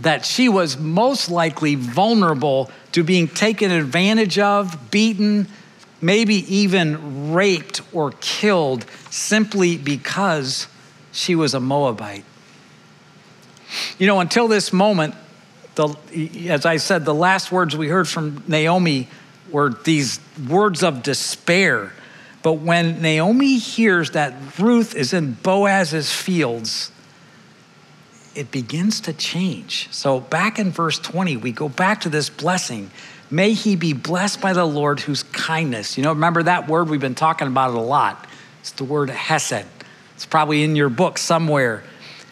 that 0.00 0.24
she 0.24 0.48
was 0.48 0.78
most 0.78 1.30
likely 1.30 1.74
vulnerable 1.74 2.70
to 2.92 3.02
being 3.02 3.28
taken 3.28 3.70
advantage 3.70 4.38
of, 4.38 4.90
beaten, 4.90 5.48
maybe 6.00 6.34
even 6.54 7.32
raped 7.32 7.82
or 7.92 8.12
killed 8.20 8.86
simply 9.10 9.76
because 9.76 10.68
she 11.12 11.34
was 11.34 11.54
a 11.54 11.60
Moabite. 11.60 12.24
You 13.98 14.06
know, 14.06 14.20
until 14.20 14.48
this 14.48 14.72
moment, 14.72 15.14
the, 15.74 15.94
as 16.48 16.64
I 16.64 16.76
said, 16.76 17.04
the 17.04 17.14
last 17.14 17.50
words 17.50 17.76
we 17.76 17.88
heard 17.88 18.08
from 18.08 18.42
Naomi 18.46 19.08
were 19.52 19.70
these 19.70 20.20
words 20.48 20.82
of 20.82 21.02
despair. 21.02 21.92
But 22.42 22.54
when 22.54 23.02
Naomi 23.02 23.58
hears 23.58 24.12
that 24.12 24.34
Ruth 24.58 24.94
is 24.94 25.12
in 25.12 25.32
Boaz's 25.32 26.12
fields, 26.12 26.92
it 28.34 28.50
begins 28.50 29.00
to 29.02 29.12
change. 29.12 29.88
So, 29.90 30.20
back 30.20 30.58
in 30.58 30.70
verse 30.70 30.98
20, 30.98 31.36
we 31.36 31.50
go 31.50 31.68
back 31.68 32.02
to 32.02 32.08
this 32.08 32.30
blessing. 32.30 32.90
May 33.30 33.52
he 33.52 33.74
be 33.74 33.92
blessed 33.92 34.40
by 34.40 34.52
the 34.52 34.64
Lord 34.64 35.00
whose 35.00 35.24
kindness. 35.24 35.98
You 35.98 36.04
know, 36.04 36.12
remember 36.12 36.44
that 36.44 36.68
word? 36.68 36.88
We've 36.88 37.00
been 37.00 37.14
talking 37.14 37.48
about 37.48 37.70
it 37.70 37.76
a 37.76 37.80
lot. 37.80 38.26
It's 38.60 38.70
the 38.72 38.84
word 38.84 39.10
hesed. 39.10 39.66
It's 40.14 40.26
probably 40.26 40.62
in 40.62 40.76
your 40.76 40.88
book 40.88 41.18
somewhere 41.18 41.84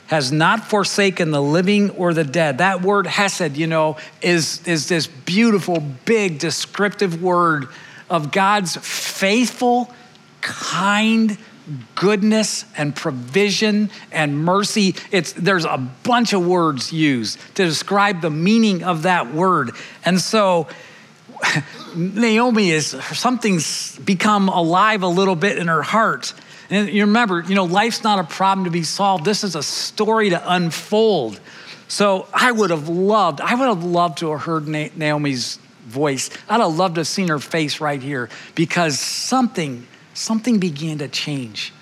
has 0.06 0.30
not 0.30 0.64
forsaken 0.64 1.30
the 1.30 1.42
living 1.42 1.90
or 1.90 2.14
the 2.14 2.24
dead. 2.24 2.58
That 2.58 2.82
word 2.82 3.06
hesed, 3.06 3.56
you 3.56 3.66
know, 3.66 3.96
is, 4.22 4.66
is 4.66 4.88
this 4.88 5.06
beautiful, 5.06 5.80
big, 6.04 6.38
descriptive 6.38 7.22
word 7.22 7.66
of 8.08 8.30
God's 8.30 8.76
faithful, 8.76 9.90
kind 10.40 11.36
goodness 11.96 12.64
and 12.76 12.94
provision 12.94 13.90
and 14.12 14.38
mercy. 14.38 14.94
It's, 15.10 15.32
there's 15.32 15.64
a 15.64 15.78
bunch 16.04 16.32
of 16.32 16.46
words 16.46 16.92
used 16.92 17.38
to 17.56 17.64
describe 17.64 18.20
the 18.20 18.30
meaning 18.30 18.84
of 18.84 19.02
that 19.02 19.32
word. 19.32 19.72
And 20.04 20.20
so, 20.20 20.68
Naomi 21.96 22.70
is 22.70 22.86
something's 22.86 23.98
become 23.98 24.48
alive 24.48 25.02
a 25.02 25.08
little 25.08 25.34
bit 25.34 25.58
in 25.58 25.66
her 25.66 25.82
heart 25.82 26.32
and 26.70 26.88
you 26.88 27.04
remember, 27.06 27.40
you 27.40 27.54
know, 27.54 27.64
life's 27.64 28.02
not 28.02 28.18
a 28.18 28.24
problem 28.24 28.64
to 28.64 28.70
be 28.70 28.82
solved. 28.82 29.24
This 29.24 29.44
is 29.44 29.54
a 29.54 29.62
story 29.62 30.30
to 30.30 30.54
unfold. 30.54 31.40
So 31.88 32.26
I 32.32 32.50
would 32.50 32.70
have 32.70 32.88
loved, 32.88 33.40
I 33.40 33.54
would 33.54 33.68
have 33.68 33.84
loved 33.84 34.18
to 34.18 34.32
have 34.32 34.42
heard 34.42 34.66
Naomi's 34.66 35.58
voice. 35.86 36.30
I'd 36.48 36.60
have 36.60 36.74
loved 36.74 36.96
to 36.96 37.00
have 37.00 37.08
seen 37.08 37.28
her 37.28 37.38
face 37.38 37.80
right 37.80 38.02
here 38.02 38.28
because 38.54 38.98
something, 38.98 39.86
something 40.14 40.58
began 40.58 40.98
to 40.98 41.08
change. 41.08 41.72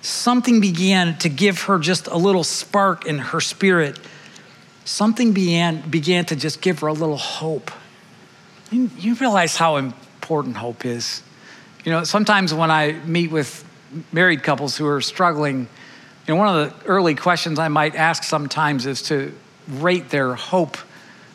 Something 0.00 0.60
began 0.60 1.18
to 1.18 1.28
give 1.28 1.62
her 1.62 1.78
just 1.78 2.06
a 2.06 2.16
little 2.16 2.44
spark 2.44 3.04
in 3.04 3.18
her 3.18 3.40
spirit. 3.40 3.98
Something 4.84 5.32
began, 5.32 5.88
began 5.90 6.24
to 6.26 6.36
just 6.36 6.62
give 6.62 6.78
her 6.80 6.86
a 6.86 6.92
little 6.92 7.18
hope. 7.18 7.70
You, 8.70 8.90
you 8.96 9.14
realize 9.16 9.56
how 9.56 9.76
important 9.76 10.56
hope 10.56 10.86
is. 10.86 11.22
You 11.84 11.92
know, 11.92 12.04
sometimes 12.04 12.54
when 12.54 12.70
I 12.70 12.92
meet 13.04 13.30
with 13.30 13.67
married 14.12 14.42
couples 14.42 14.76
who 14.76 14.86
are 14.86 15.00
struggling, 15.00 15.68
you 16.26 16.34
know, 16.34 16.36
one 16.36 16.48
of 16.48 16.80
the 16.80 16.86
early 16.86 17.14
questions 17.14 17.58
I 17.58 17.68
might 17.68 17.94
ask 17.94 18.22
sometimes 18.22 18.86
is 18.86 19.02
to 19.02 19.32
rate 19.68 20.10
their 20.10 20.34
hope 20.34 20.76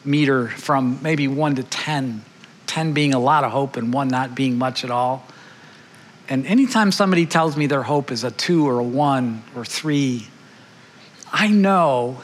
meter 0.05 0.47
from 0.49 0.99
maybe 1.01 1.27
one 1.27 1.55
to 1.55 1.63
10, 1.63 2.23
10 2.67 2.93
being 2.93 3.13
a 3.13 3.19
lot 3.19 3.43
of 3.43 3.51
hope 3.51 3.77
and 3.77 3.93
one 3.93 4.07
not 4.07 4.35
being 4.35 4.57
much 4.57 4.83
at 4.83 4.91
all. 4.91 5.25
And 6.29 6.45
anytime 6.45 6.91
somebody 6.91 7.25
tells 7.25 7.57
me 7.57 7.67
their 7.67 7.83
hope 7.83 8.11
is 8.11 8.23
a 8.23 8.31
two 8.31 8.67
or 8.67 8.79
a 8.79 8.83
one 8.83 9.43
or 9.55 9.65
three, 9.65 10.27
I 11.31 11.47
know 11.47 12.21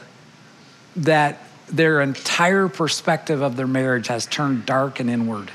that 0.96 1.42
their 1.68 2.00
entire 2.00 2.68
perspective 2.68 3.42
of 3.42 3.56
their 3.56 3.66
marriage 3.66 4.08
has 4.08 4.26
turned 4.26 4.66
dark 4.66 5.00
and 5.00 5.08
inward 5.08 5.50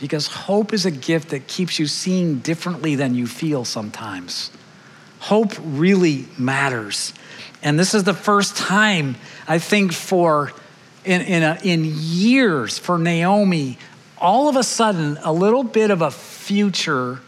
because 0.00 0.26
hope 0.26 0.72
is 0.72 0.86
a 0.86 0.90
gift 0.90 1.28
that 1.28 1.46
keeps 1.46 1.78
you 1.78 1.86
seeing 1.86 2.38
differently 2.38 2.96
than 2.96 3.14
you 3.14 3.26
feel 3.26 3.66
sometimes. 3.66 4.50
Hope 5.18 5.52
really 5.62 6.26
matters. 6.38 7.12
And 7.62 7.78
this 7.78 7.92
is 7.94 8.04
the 8.04 8.14
first 8.14 8.56
time, 8.56 9.16
I 9.46 9.58
think, 9.58 9.92
for 9.92 10.52
in, 11.04 11.20
in, 11.20 11.42
a, 11.42 11.58
in 11.62 11.84
years 11.84 12.78
for 12.78 12.98
Naomi, 12.98 13.76
all 14.16 14.48
of 14.48 14.56
a 14.56 14.62
sudden, 14.62 15.18
a 15.22 15.32
little 15.32 15.64
bit 15.64 15.90
of 15.90 16.00
a 16.00 16.10
future 16.10 17.20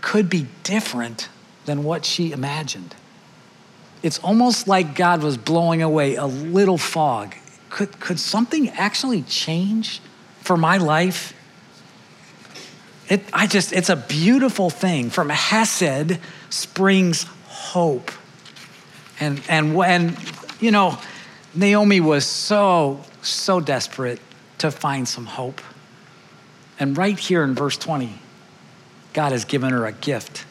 could 0.00 0.30
be 0.30 0.46
different 0.62 1.28
than 1.64 1.82
what 1.82 2.04
she 2.04 2.30
imagined. 2.30 2.94
It's 4.04 4.20
almost 4.20 4.68
like 4.68 4.94
God 4.94 5.24
was 5.24 5.36
blowing 5.36 5.82
away 5.82 6.14
a 6.14 6.26
little 6.26 6.78
fog. 6.78 7.34
Could, 7.70 7.98
could 7.98 8.20
something 8.20 8.68
actually 8.70 9.22
change? 9.22 10.00
For 10.48 10.56
my 10.56 10.78
life, 10.78 11.34
it, 13.10 13.22
I 13.34 13.46
just, 13.46 13.74
it's 13.74 13.90
a 13.90 13.96
beautiful 13.96 14.70
thing. 14.70 15.10
From 15.10 15.28
Hesed 15.28 16.18
springs 16.48 17.24
hope. 17.44 18.10
And, 19.20 19.42
and 19.46 19.74
when, 19.74 20.16
you 20.58 20.70
know, 20.70 20.98
Naomi 21.54 22.00
was 22.00 22.24
so, 22.24 23.04
so 23.20 23.60
desperate 23.60 24.20
to 24.56 24.70
find 24.70 25.06
some 25.06 25.26
hope. 25.26 25.60
And 26.80 26.96
right 26.96 27.18
here 27.18 27.44
in 27.44 27.54
verse 27.54 27.76
20, 27.76 28.10
God 29.12 29.32
has 29.32 29.44
given 29.44 29.70
her 29.70 29.84
a 29.84 29.92
gift. 29.92 30.46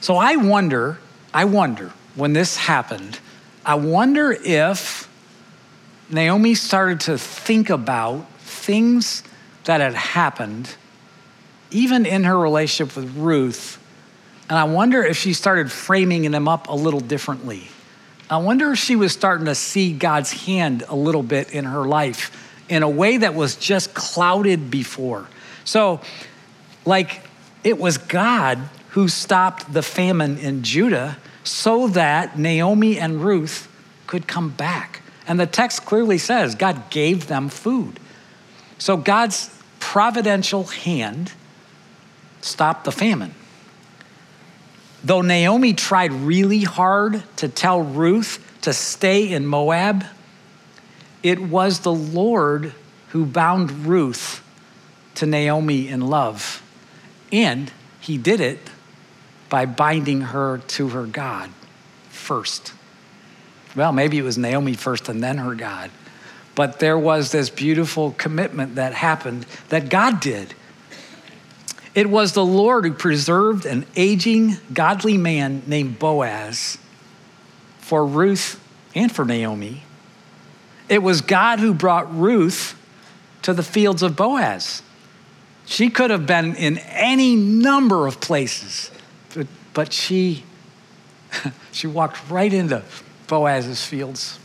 So 0.00 0.16
I 0.16 0.36
wonder, 0.36 1.00
I 1.34 1.44
wonder, 1.44 1.92
when 2.14 2.32
this 2.32 2.56
happened, 2.56 3.18
I 3.66 3.74
wonder 3.74 4.32
if 4.32 5.06
Naomi 6.08 6.54
started 6.54 7.00
to 7.00 7.18
think 7.18 7.68
about 7.68 8.26
things 8.68 9.22
that 9.64 9.80
had 9.80 9.94
happened, 9.94 10.76
even 11.70 12.04
in 12.04 12.24
her 12.24 12.38
relationship 12.38 12.94
with 12.94 13.16
Ruth. 13.16 13.82
And 14.50 14.58
I 14.58 14.64
wonder 14.64 15.02
if 15.02 15.16
she 15.16 15.32
started 15.32 15.72
framing 15.72 16.30
them 16.30 16.46
up 16.46 16.68
a 16.68 16.74
little 16.74 17.00
differently. 17.00 17.68
I 18.28 18.36
wonder 18.36 18.72
if 18.72 18.78
she 18.78 18.94
was 18.94 19.10
starting 19.10 19.46
to 19.46 19.54
see 19.54 19.94
God's 19.94 20.44
hand 20.44 20.84
a 20.86 20.94
little 20.94 21.22
bit 21.22 21.50
in 21.54 21.64
her 21.64 21.86
life 21.86 22.30
in 22.68 22.82
a 22.82 22.90
way 22.90 23.16
that 23.16 23.34
was 23.34 23.56
just 23.56 23.94
clouded 23.94 24.70
before. 24.70 25.26
So, 25.64 26.02
like, 26.84 27.22
it 27.64 27.78
was 27.78 27.96
God 27.96 28.58
who 28.90 29.08
stopped 29.08 29.72
the 29.72 29.82
famine 29.82 30.36
in 30.36 30.62
Judah 30.62 31.16
so 31.42 31.88
that 31.88 32.38
Naomi 32.38 32.98
and 32.98 33.24
Ruth 33.24 33.66
could 34.06 34.26
come 34.26 34.50
back. 34.50 35.00
And 35.26 35.40
the 35.40 35.46
text 35.46 35.86
clearly 35.86 36.18
says 36.18 36.54
God 36.54 36.90
gave 36.90 37.28
them 37.28 37.48
food. 37.48 37.98
So 38.78 38.96
God's 38.96 39.50
providential 39.80 40.64
hand 40.64 41.32
stopped 42.40 42.84
the 42.84 42.92
famine. 42.92 43.34
Though 45.04 45.22
Naomi 45.22 45.74
tried 45.74 46.12
really 46.12 46.62
hard 46.62 47.22
to 47.36 47.48
tell 47.48 47.80
Ruth 47.80 48.44
to 48.62 48.72
stay 48.72 49.30
in 49.32 49.46
Moab, 49.46 50.04
it 51.22 51.40
was 51.40 51.80
the 51.80 51.92
Lord 51.92 52.72
who 53.08 53.24
bound 53.24 53.86
Ruth 53.86 54.44
to 55.16 55.26
Naomi 55.26 55.88
in 55.88 56.00
love. 56.00 56.62
And 57.32 57.72
he 58.00 58.18
did 58.18 58.40
it 58.40 58.58
by 59.48 59.66
binding 59.66 60.20
her 60.20 60.58
to 60.58 60.88
her 60.88 61.06
God 61.06 61.50
first. 62.10 62.72
Well, 63.74 63.92
maybe 63.92 64.18
it 64.18 64.22
was 64.22 64.38
Naomi 64.38 64.74
first 64.74 65.08
and 65.08 65.22
then 65.22 65.38
her 65.38 65.54
God. 65.54 65.90
But 66.58 66.80
there 66.80 66.98
was 66.98 67.30
this 67.30 67.50
beautiful 67.50 68.10
commitment 68.18 68.74
that 68.74 68.92
happened 68.92 69.46
that 69.68 69.88
God 69.88 70.18
did. 70.18 70.54
It 71.94 72.10
was 72.10 72.32
the 72.32 72.44
Lord 72.44 72.84
who 72.84 72.92
preserved 72.94 73.64
an 73.64 73.86
aging, 73.94 74.56
godly 74.72 75.16
man 75.16 75.62
named 75.68 76.00
Boaz 76.00 76.76
for 77.78 78.04
Ruth 78.04 78.60
and 78.92 79.12
for 79.12 79.24
Naomi. 79.24 79.84
It 80.88 81.00
was 81.00 81.20
God 81.20 81.60
who 81.60 81.72
brought 81.72 82.12
Ruth 82.12 82.76
to 83.42 83.52
the 83.52 83.62
fields 83.62 84.02
of 84.02 84.16
Boaz. 84.16 84.82
She 85.64 85.90
could 85.90 86.10
have 86.10 86.26
been 86.26 86.56
in 86.56 86.78
any 86.78 87.36
number 87.36 88.08
of 88.08 88.20
places, 88.20 88.90
but, 89.32 89.46
but 89.74 89.92
she, 89.92 90.42
she 91.70 91.86
walked 91.86 92.28
right 92.28 92.52
into 92.52 92.82
Boaz's 93.28 93.84
fields. 93.84 94.40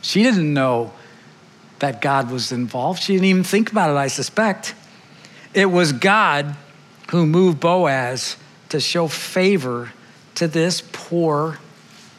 She 0.00 0.22
didn't 0.22 0.54
know 0.54 0.94
that 1.78 2.00
God 2.00 2.30
was 2.30 2.52
involved. 2.52 3.02
She 3.02 3.14
didn't 3.14 3.26
even 3.26 3.44
think 3.44 3.70
about 3.70 3.90
it, 3.90 3.96
I 3.96 4.08
suspect. 4.08 4.74
It 5.54 5.66
was 5.66 5.92
God 5.92 6.56
who 7.10 7.26
moved 7.26 7.60
Boaz 7.60 8.36
to 8.68 8.80
show 8.80 9.08
favor 9.08 9.92
to 10.36 10.46
this 10.46 10.82
poor 10.92 11.58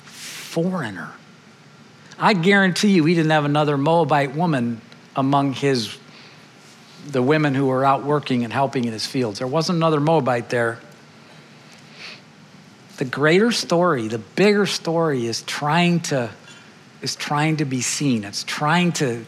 foreigner. 0.06 1.12
I 2.18 2.34
guarantee 2.34 2.90
you 2.90 3.06
he 3.06 3.16
didn't 3.16 3.32
have 3.32 3.46
another 3.46 3.78
Moabite 3.78 4.36
woman 4.36 4.82
among 5.16 5.54
his 5.54 5.98
the 7.08 7.22
women 7.22 7.56
who 7.56 7.68
were 7.68 7.86
out 7.86 8.04
working 8.04 8.44
and 8.44 8.52
helping 8.52 8.84
in 8.84 8.92
his 8.92 9.06
fields. 9.06 9.40
There 9.40 9.48
wasn't 9.48 9.78
another 9.78 10.00
Moabite 10.00 10.50
there. 10.50 10.80
The 12.98 13.06
greater 13.06 13.52
story, 13.52 14.10
the 14.10 14.18
bigger 14.18 14.66
story 14.66 15.26
is 15.26 15.42
trying 15.44 16.02
to 16.02 16.30
is 17.02 17.16
trying 17.16 17.58
to 17.58 17.66
be 17.66 17.82
seen. 17.82 18.26
It's 18.26 18.44
trying 18.44 18.92
to 18.94 19.26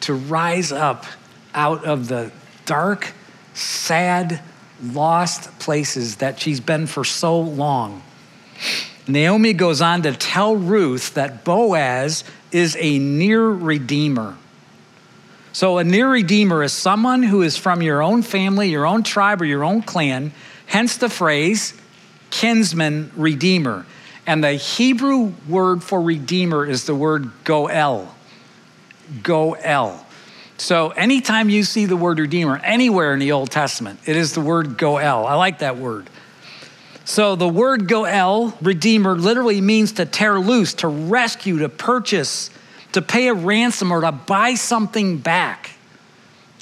to 0.00 0.14
rise 0.14 0.72
up 0.72 1.06
out 1.54 1.84
of 1.84 2.08
the 2.08 2.30
dark, 2.66 3.12
sad, 3.54 4.40
lost 4.82 5.58
places 5.58 6.16
that 6.16 6.40
she's 6.40 6.60
been 6.60 6.86
for 6.86 7.04
so 7.04 7.40
long. 7.40 8.02
Naomi 9.06 9.54
goes 9.54 9.80
on 9.80 10.02
to 10.02 10.12
tell 10.12 10.56
Ruth 10.56 11.14
that 11.14 11.44
Boaz 11.44 12.24
is 12.52 12.76
a 12.78 12.98
near 12.98 13.48
redeemer. 13.48 14.36
So, 15.52 15.78
a 15.78 15.84
near 15.84 16.08
redeemer 16.10 16.62
is 16.62 16.72
someone 16.72 17.22
who 17.22 17.42
is 17.42 17.56
from 17.56 17.82
your 17.82 18.02
own 18.02 18.22
family, 18.22 18.68
your 18.68 18.86
own 18.86 19.02
tribe, 19.02 19.40
or 19.40 19.44
your 19.44 19.64
own 19.64 19.82
clan, 19.82 20.32
hence 20.66 20.98
the 20.98 21.08
phrase 21.08 21.74
kinsman 22.30 23.10
redeemer. 23.16 23.86
And 24.26 24.44
the 24.44 24.52
Hebrew 24.52 25.32
word 25.48 25.82
for 25.82 26.02
redeemer 26.02 26.66
is 26.66 26.84
the 26.84 26.94
word 26.94 27.30
goel. 27.44 28.14
Goel. 29.22 30.04
So, 30.60 30.90
anytime 30.90 31.48
you 31.48 31.62
see 31.62 31.86
the 31.86 31.96
word 31.96 32.18
redeemer 32.18 32.60
anywhere 32.64 33.12
in 33.12 33.20
the 33.20 33.30
Old 33.30 33.50
Testament, 33.50 34.00
it 34.06 34.16
is 34.16 34.32
the 34.32 34.40
word 34.40 34.76
goel. 34.76 35.24
I 35.24 35.34
like 35.34 35.60
that 35.60 35.76
word. 35.76 36.10
So, 37.04 37.36
the 37.36 37.48
word 37.48 37.86
goel, 37.86 38.52
redeemer, 38.60 39.14
literally 39.14 39.60
means 39.60 39.92
to 39.92 40.04
tear 40.04 40.40
loose, 40.40 40.74
to 40.74 40.88
rescue, 40.88 41.58
to 41.60 41.68
purchase, 41.68 42.50
to 42.92 43.00
pay 43.00 43.28
a 43.28 43.34
ransom, 43.34 43.92
or 43.92 44.00
to 44.00 44.10
buy 44.10 44.54
something 44.54 45.18
back. 45.18 45.70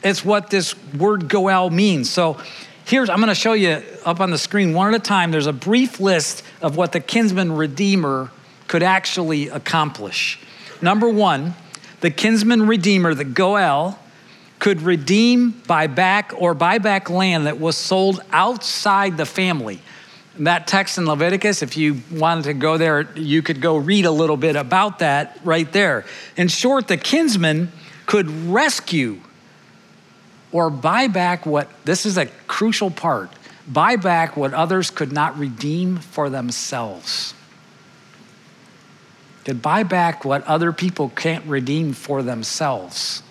It's 0.05 0.23
what 0.23 0.51
this 0.51 0.75
word 0.93 1.29
goel 1.29 1.71
means. 1.71 2.11
So, 2.11 2.39
here's, 2.85 3.09
I'm 3.09 3.19
going 3.19 3.29
to 3.29 3.35
show 3.35 3.55
you 3.55 3.83
up 4.05 4.21
on 4.21 4.31
the 4.31 4.39
screen 4.39 4.75
one 4.75 4.95
at 4.95 5.01
a 5.01 5.03
time. 5.03 5.31
There's 5.31 5.47
a 5.47 5.55
brief 5.55 6.01
list 6.01 6.43
of 6.61 6.77
what 6.77 6.93
the 6.93 7.01
kinsman 7.01 7.53
redeemer 7.53 8.31
could 8.69 8.83
actually 8.83 9.49
accomplish. 9.49 10.39
Number 10.83 11.09
one, 11.09 11.55
the 12.01 12.11
kinsman 12.11 12.67
redeemer, 12.67 13.15
the 13.15 13.25
goel, 13.25 13.99
could 14.59 14.83
redeem, 14.83 15.51
buy 15.67 15.87
back, 15.87 16.33
or 16.39 16.55
buy 16.55 16.79
back 16.79 17.11
land 17.11 17.47
that 17.47 17.61
was 17.61 17.77
sold 17.77 18.23
outside 18.33 19.17
the 19.17 19.27
family. 19.27 19.81
That 20.39 20.67
text 20.67 20.99
in 20.99 21.07
Leviticus, 21.07 21.63
if 21.63 21.77
you 21.77 22.03
wanted 22.13 22.45
to 22.45 22.55
go 22.55 22.77
there, 22.77 23.09
you 23.17 23.43
could 23.43 23.61
go 23.61 23.77
read 23.77 24.05
a 24.05 24.11
little 24.11 24.37
bit 24.37 24.57
about 24.57 24.99
that 24.99 25.39
right 25.45 25.71
there. 25.73 26.05
In 26.37 26.49
short, 26.49 26.89
the 26.89 26.97
kinsman 26.97 27.73
could 28.07 28.29
rescue 28.31 29.21
or 30.53 30.71
buy 30.71 31.09
back 31.09 31.45
what, 31.45 31.69
this 31.85 32.07
is 32.07 32.17
a 32.17 32.27
crucial 32.47 32.91
part, 32.91 33.31
buy 33.67 33.97
back 33.97 34.37
what 34.37 34.55
others 34.55 34.91
could 34.91 35.13
not 35.13 35.39
redeem 35.39 35.97
for 35.97 36.31
themselves. 36.31 37.35
Could 39.47 39.63
buy 39.63 39.85
back 39.85 40.25
what 40.25 40.43
other 40.43 40.73
people 40.73 41.09
can't 41.11 41.47
redeem 41.47 41.93
for 41.93 42.21
themselves. 42.21 43.23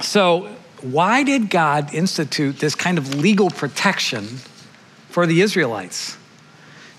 So, 0.00 0.48
why 0.80 1.22
did 1.22 1.48
God 1.48 1.94
institute 1.94 2.58
this 2.58 2.74
kind 2.74 2.98
of 2.98 3.14
legal 3.14 3.50
protection 3.50 4.24
for 5.10 5.26
the 5.28 5.42
Israelites? 5.42 6.16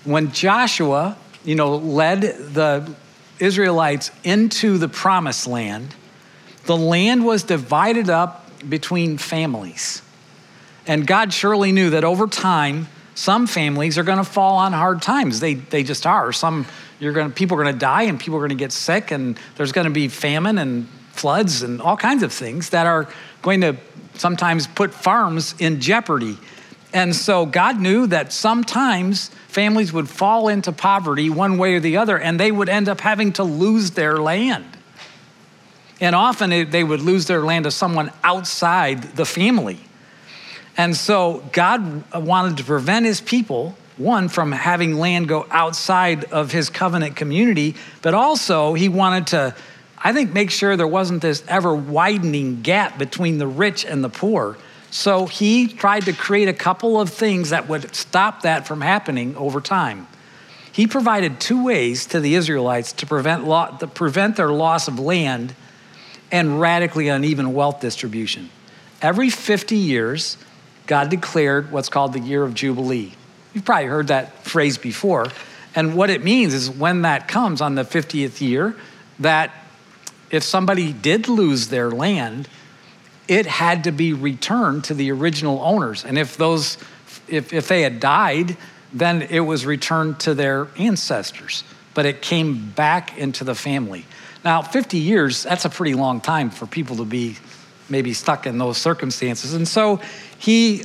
When 0.04 0.32
Joshua, 0.32 1.18
you 1.44 1.54
know, 1.54 1.76
led 1.76 2.22
the 2.22 2.94
Israelites 3.38 4.10
into 4.24 4.78
the 4.78 4.88
promised 4.88 5.46
land, 5.46 5.94
the 6.64 6.78
land 6.78 7.26
was 7.26 7.42
divided 7.42 8.08
up 8.08 8.50
between 8.66 9.18
families. 9.18 10.00
And 10.86 11.06
God 11.06 11.34
surely 11.34 11.72
knew 11.72 11.90
that 11.90 12.04
over 12.04 12.26
time, 12.26 12.88
some 13.14 13.46
families 13.46 13.98
are 13.98 14.02
going 14.02 14.16
to 14.16 14.24
fall 14.24 14.56
on 14.56 14.72
hard 14.72 15.02
times. 15.02 15.40
They, 15.40 15.54
they 15.54 15.82
just 15.82 16.06
are. 16.06 16.32
Some 16.32 16.64
you're 17.00 17.12
going 17.12 17.28
to, 17.28 17.34
people 17.34 17.58
are 17.58 17.62
going 17.62 17.74
to 17.74 17.78
die 17.78 18.02
and 18.02 18.18
people 18.18 18.36
are 18.36 18.40
going 18.40 18.50
to 18.50 18.56
get 18.56 18.72
sick 18.72 19.10
and 19.10 19.38
there's 19.56 19.72
going 19.72 19.86
to 19.86 19.92
be 19.92 20.08
famine 20.08 20.58
and 20.58 20.88
floods 21.12 21.62
and 21.62 21.80
all 21.80 21.96
kinds 21.96 22.22
of 22.22 22.32
things 22.32 22.70
that 22.70 22.86
are 22.86 23.08
going 23.42 23.60
to 23.60 23.76
sometimes 24.14 24.66
put 24.66 24.92
farms 24.92 25.54
in 25.58 25.80
jeopardy. 25.80 26.36
And 26.92 27.14
so 27.14 27.44
God 27.46 27.80
knew 27.80 28.06
that 28.06 28.32
sometimes 28.32 29.28
families 29.48 29.92
would 29.92 30.08
fall 30.08 30.48
into 30.48 30.72
poverty 30.72 31.28
one 31.28 31.58
way 31.58 31.74
or 31.74 31.80
the 31.80 31.98
other, 31.98 32.18
and 32.18 32.40
they 32.40 32.50
would 32.50 32.68
end 32.68 32.88
up 32.88 33.00
having 33.00 33.32
to 33.34 33.44
lose 33.44 33.92
their 33.92 34.16
land. 34.18 34.64
And 36.00 36.14
often 36.14 36.70
they 36.70 36.84
would 36.84 37.00
lose 37.00 37.26
their 37.26 37.42
land 37.42 37.64
to 37.64 37.70
someone 37.70 38.12
outside 38.22 39.02
the 39.16 39.26
family. 39.26 39.80
And 40.76 40.96
so 40.96 41.42
God 41.52 42.10
wanted 42.14 42.56
to 42.58 42.64
prevent 42.64 43.04
his 43.04 43.20
people, 43.20 43.76
one, 43.98 44.28
from 44.28 44.52
having 44.52 44.98
land 44.98 45.28
go 45.28 45.46
outside 45.50 46.24
of 46.26 46.52
his 46.52 46.70
covenant 46.70 47.16
community, 47.16 47.74
but 48.02 48.14
also 48.14 48.74
he 48.74 48.88
wanted 48.88 49.28
to 49.28 49.54
I 50.02 50.12
think, 50.12 50.32
make 50.32 50.50
sure 50.50 50.76
there 50.76 50.86
wasn't 50.86 51.22
this 51.22 51.42
ever 51.48 51.74
widening 51.74 52.62
gap 52.62 52.98
between 52.98 53.38
the 53.38 53.46
rich 53.46 53.84
and 53.84 54.02
the 54.02 54.08
poor. 54.08 54.56
So 54.90 55.26
he 55.26 55.66
tried 55.66 56.04
to 56.04 56.12
create 56.12 56.48
a 56.48 56.52
couple 56.52 57.00
of 57.00 57.10
things 57.10 57.50
that 57.50 57.68
would 57.68 57.94
stop 57.94 58.42
that 58.42 58.66
from 58.66 58.80
happening 58.80 59.36
over 59.36 59.60
time. 59.60 60.06
He 60.72 60.86
provided 60.86 61.40
two 61.40 61.64
ways 61.64 62.06
to 62.06 62.20
the 62.20 62.36
Israelites 62.36 62.92
to 62.94 63.06
prevent, 63.06 63.44
lo- 63.44 63.76
to 63.80 63.86
prevent 63.86 64.36
their 64.36 64.50
loss 64.50 64.86
of 64.86 64.98
land 64.98 65.54
and 66.30 66.60
radically 66.60 67.08
uneven 67.08 67.52
wealth 67.52 67.80
distribution. 67.80 68.50
Every 69.02 69.30
50 69.30 69.76
years, 69.76 70.36
God 70.86 71.10
declared 71.10 71.72
what's 71.72 71.88
called 71.88 72.12
the 72.12 72.20
year 72.20 72.44
of 72.44 72.54
Jubilee. 72.54 73.14
You've 73.58 73.64
probably 73.64 73.86
heard 73.86 74.06
that 74.06 74.44
phrase 74.44 74.78
before. 74.78 75.26
And 75.74 75.96
what 75.96 76.10
it 76.10 76.22
means 76.22 76.54
is 76.54 76.70
when 76.70 77.02
that 77.02 77.26
comes 77.26 77.60
on 77.60 77.74
the 77.74 77.82
50th 77.82 78.40
year, 78.40 78.76
that 79.18 79.52
if 80.30 80.44
somebody 80.44 80.92
did 80.92 81.26
lose 81.26 81.66
their 81.66 81.90
land, 81.90 82.48
it 83.26 83.46
had 83.46 83.82
to 83.82 83.90
be 83.90 84.12
returned 84.12 84.84
to 84.84 84.94
the 84.94 85.10
original 85.10 85.58
owners. 85.60 86.04
And 86.04 86.16
if 86.16 86.36
those, 86.36 86.78
if, 87.26 87.52
if 87.52 87.66
they 87.66 87.82
had 87.82 87.98
died, 87.98 88.56
then 88.92 89.22
it 89.22 89.40
was 89.40 89.66
returned 89.66 90.20
to 90.20 90.34
their 90.34 90.68
ancestors. 90.78 91.64
But 91.94 92.06
it 92.06 92.22
came 92.22 92.70
back 92.70 93.18
into 93.18 93.42
the 93.42 93.56
family. 93.56 94.06
Now, 94.44 94.62
50 94.62 94.98
years, 94.98 95.42
that's 95.42 95.64
a 95.64 95.68
pretty 95.68 95.94
long 95.94 96.20
time 96.20 96.50
for 96.50 96.66
people 96.66 96.98
to 96.98 97.04
be 97.04 97.38
maybe 97.88 98.12
stuck 98.12 98.46
in 98.46 98.56
those 98.56 98.78
circumstances. 98.78 99.52
And 99.52 99.66
so 99.66 100.00
he 100.38 100.84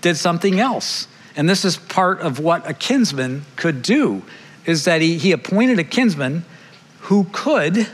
did 0.00 0.16
something 0.16 0.60
else. 0.60 1.08
And 1.36 1.48
this 1.48 1.64
is 1.64 1.76
part 1.76 2.20
of 2.20 2.38
what 2.38 2.68
a 2.68 2.74
kinsman 2.74 3.44
could 3.56 3.82
do, 3.82 4.22
is 4.66 4.84
that 4.84 5.00
he, 5.00 5.18
he 5.18 5.32
appointed 5.32 5.78
a 5.78 5.84
kinsman 5.84 6.44
who 7.00 7.26
could 7.32 7.86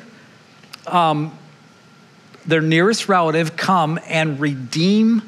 um, 0.87 1.37
their 2.47 2.61
nearest 2.61 3.09
relative 3.09 3.57
come 3.57 3.99
and 4.07 4.41
redeem 4.41 5.23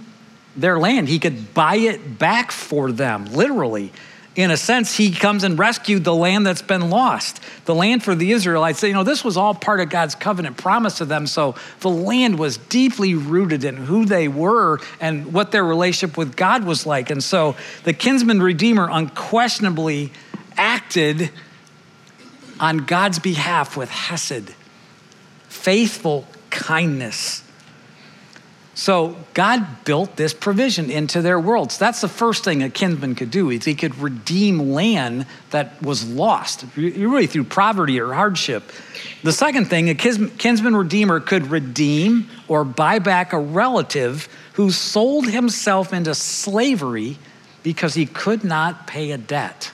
their 0.56 0.78
land. 0.78 1.08
He 1.08 1.18
could 1.18 1.54
buy 1.54 1.76
it 1.76 2.18
back 2.18 2.52
for 2.52 2.92
them, 2.92 3.26
literally. 3.26 3.92
In 4.34 4.50
a 4.50 4.56
sense, 4.56 4.96
he 4.96 5.10
comes 5.10 5.44
and 5.44 5.58
rescued 5.58 6.04
the 6.04 6.14
land 6.14 6.46
that's 6.46 6.62
been 6.62 6.88
lost. 6.88 7.40
The 7.66 7.74
land 7.74 8.02
for 8.02 8.14
the 8.14 8.32
Israelites, 8.32 8.82
you 8.82 8.94
know, 8.94 9.04
this 9.04 9.22
was 9.22 9.36
all 9.36 9.54
part 9.54 9.80
of 9.80 9.90
God's 9.90 10.14
covenant 10.14 10.56
promise 10.56 10.98
to 10.98 11.04
them. 11.04 11.26
So 11.26 11.54
the 11.80 11.90
land 11.90 12.38
was 12.38 12.56
deeply 12.56 13.14
rooted 13.14 13.62
in 13.62 13.76
who 13.76 14.06
they 14.06 14.28
were 14.28 14.80
and 15.00 15.34
what 15.34 15.52
their 15.52 15.64
relationship 15.64 16.16
with 16.16 16.34
God 16.34 16.64
was 16.64 16.86
like. 16.86 17.10
And 17.10 17.22
so 17.22 17.56
the 17.84 17.92
kinsman 17.92 18.42
redeemer 18.42 18.88
unquestionably 18.90 20.12
acted 20.56 21.30
on 22.58 22.78
God's 22.78 23.18
behalf 23.18 23.76
with 23.76 23.90
hesed 23.90 24.54
faithful 25.62 26.26
kindness. 26.50 27.44
So 28.74 29.16
God 29.34 29.84
built 29.84 30.16
this 30.16 30.32
provision 30.32 30.90
into 30.90 31.20
their 31.20 31.38
worlds. 31.38 31.76
That's 31.76 32.00
the 32.00 32.08
first 32.08 32.42
thing 32.42 32.62
a 32.62 32.70
kinsman 32.70 33.14
could 33.14 33.30
do 33.30 33.50
is 33.50 33.64
he 33.64 33.74
could 33.74 33.96
redeem 33.98 34.72
land 34.72 35.26
that 35.50 35.82
was 35.82 36.08
lost, 36.08 36.64
really 36.74 37.26
through 37.26 37.44
poverty 37.44 38.00
or 38.00 38.14
hardship. 38.14 38.64
The 39.22 39.32
second 39.32 39.66
thing, 39.66 39.90
a 39.90 39.94
kinsman 39.94 40.74
redeemer 40.74 41.20
could 41.20 41.48
redeem 41.48 42.30
or 42.48 42.64
buy 42.64 42.98
back 42.98 43.34
a 43.34 43.38
relative 43.38 44.26
who 44.54 44.70
sold 44.70 45.28
himself 45.28 45.92
into 45.92 46.14
slavery 46.14 47.18
because 47.62 47.92
he 47.92 48.06
could 48.06 48.42
not 48.42 48.86
pay 48.86 49.10
a 49.12 49.18
debt. 49.18 49.70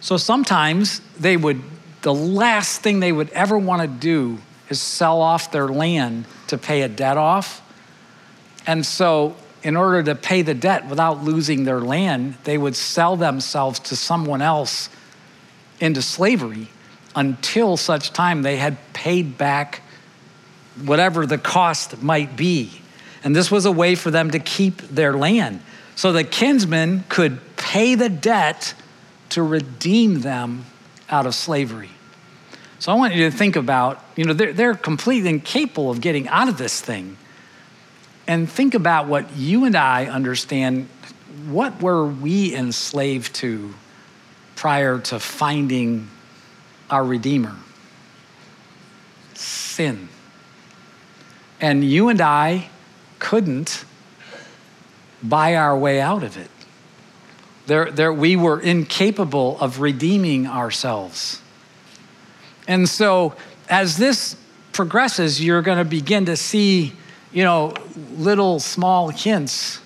So 0.00 0.16
sometimes 0.16 1.00
they 1.18 1.36
would, 1.36 1.60
the 2.02 2.14
last 2.14 2.82
thing 2.82 3.00
they 3.00 3.12
would 3.12 3.30
ever 3.30 3.58
want 3.58 3.82
to 3.82 3.88
do 3.88 4.38
is 4.68 4.80
sell 4.80 5.20
off 5.20 5.50
their 5.50 5.68
land 5.68 6.26
to 6.48 6.58
pay 6.58 6.82
a 6.82 6.88
debt 6.88 7.16
off. 7.16 7.62
And 8.66 8.84
so, 8.84 9.36
in 9.62 9.76
order 9.76 10.02
to 10.02 10.14
pay 10.14 10.42
the 10.42 10.54
debt 10.54 10.86
without 10.86 11.24
losing 11.24 11.64
their 11.64 11.80
land, 11.80 12.36
they 12.44 12.56
would 12.56 12.76
sell 12.76 13.16
themselves 13.16 13.78
to 13.80 13.96
someone 13.96 14.42
else 14.42 14.88
into 15.80 16.02
slavery. 16.02 16.68
until 17.16 17.78
such 17.78 18.12
time 18.12 18.42
they 18.42 18.58
had 18.58 18.76
paid 18.92 19.38
back 19.38 19.80
whatever 20.84 21.24
the 21.24 21.38
cost 21.38 22.02
might 22.02 22.36
be. 22.36 22.70
And 23.24 23.34
this 23.34 23.50
was 23.50 23.64
a 23.64 23.72
way 23.72 23.94
for 23.94 24.10
them 24.10 24.30
to 24.32 24.38
keep 24.38 24.76
their 24.82 25.16
land. 25.16 25.62
So 25.94 26.12
the 26.12 26.24
kinsmen 26.24 27.04
could 27.08 27.40
pay 27.56 27.94
the 27.94 28.10
debt 28.10 28.74
to 29.30 29.42
redeem 29.42 30.20
them 30.20 30.66
out 31.08 31.24
of 31.24 31.34
slavery. 31.34 31.90
So 32.86 32.92
I 32.92 32.94
want 32.94 33.16
you 33.16 33.28
to 33.28 33.36
think 33.36 33.56
about, 33.56 34.00
you 34.14 34.24
know, 34.24 34.32
they're, 34.32 34.52
they're 34.52 34.74
completely 34.76 35.28
incapable 35.28 35.90
of 35.90 36.00
getting 36.00 36.28
out 36.28 36.48
of 36.48 36.56
this 36.56 36.80
thing. 36.80 37.16
And 38.28 38.48
think 38.48 38.74
about 38.74 39.08
what 39.08 39.36
you 39.36 39.64
and 39.64 39.74
I 39.74 40.06
understand. 40.06 40.88
What 41.48 41.82
were 41.82 42.06
we 42.06 42.54
enslaved 42.54 43.34
to 43.34 43.74
prior 44.54 45.00
to 45.00 45.18
finding 45.18 46.08
our 46.88 47.04
Redeemer? 47.04 47.56
Sin. 49.34 50.08
And 51.60 51.82
you 51.82 52.08
and 52.08 52.20
I 52.20 52.68
couldn't 53.18 53.84
buy 55.24 55.56
our 55.56 55.76
way 55.76 56.00
out 56.00 56.22
of 56.22 56.36
it. 56.36 56.50
There, 57.66 57.90
there, 57.90 58.12
we 58.12 58.36
were 58.36 58.60
incapable 58.60 59.58
of 59.58 59.80
redeeming 59.80 60.46
ourselves. 60.46 61.42
And 62.68 62.88
so, 62.88 63.34
as 63.68 63.96
this 63.96 64.36
progresses, 64.72 65.42
you're 65.42 65.62
going 65.62 65.78
to 65.78 65.84
begin 65.84 66.26
to 66.26 66.36
see, 66.36 66.92
you 67.32 67.44
know, 67.44 67.74
little 68.16 68.60
small 68.60 69.08
hints 69.08 69.80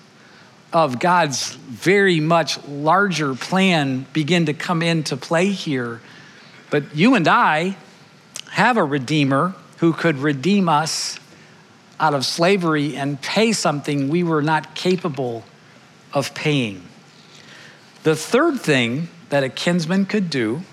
of 0.73 0.99
God's 0.99 1.53
very 1.55 2.19
much 2.19 2.63
larger 2.67 3.35
plan 3.35 4.05
begin 4.13 4.45
to 4.45 4.53
come 4.53 4.81
into 4.81 5.17
play 5.17 5.47
here. 5.47 6.01
But 6.69 6.95
you 6.95 7.15
and 7.15 7.27
I 7.27 7.75
have 8.51 8.77
a 8.77 8.83
Redeemer 8.83 9.53
who 9.77 9.93
could 9.93 10.17
redeem 10.17 10.69
us 10.69 11.19
out 11.99 12.13
of 12.13 12.25
slavery 12.25 12.95
and 12.95 13.21
pay 13.21 13.51
something 13.51 14.09
we 14.09 14.23
were 14.23 14.41
not 14.41 14.75
capable 14.75 15.43
of 16.13 16.33
paying. 16.33 16.83
The 18.03 18.15
third 18.15 18.59
thing 18.59 19.09
that 19.29 19.43
a 19.43 19.49
kinsman 19.49 20.05
could 20.05 20.29
do 20.29 20.63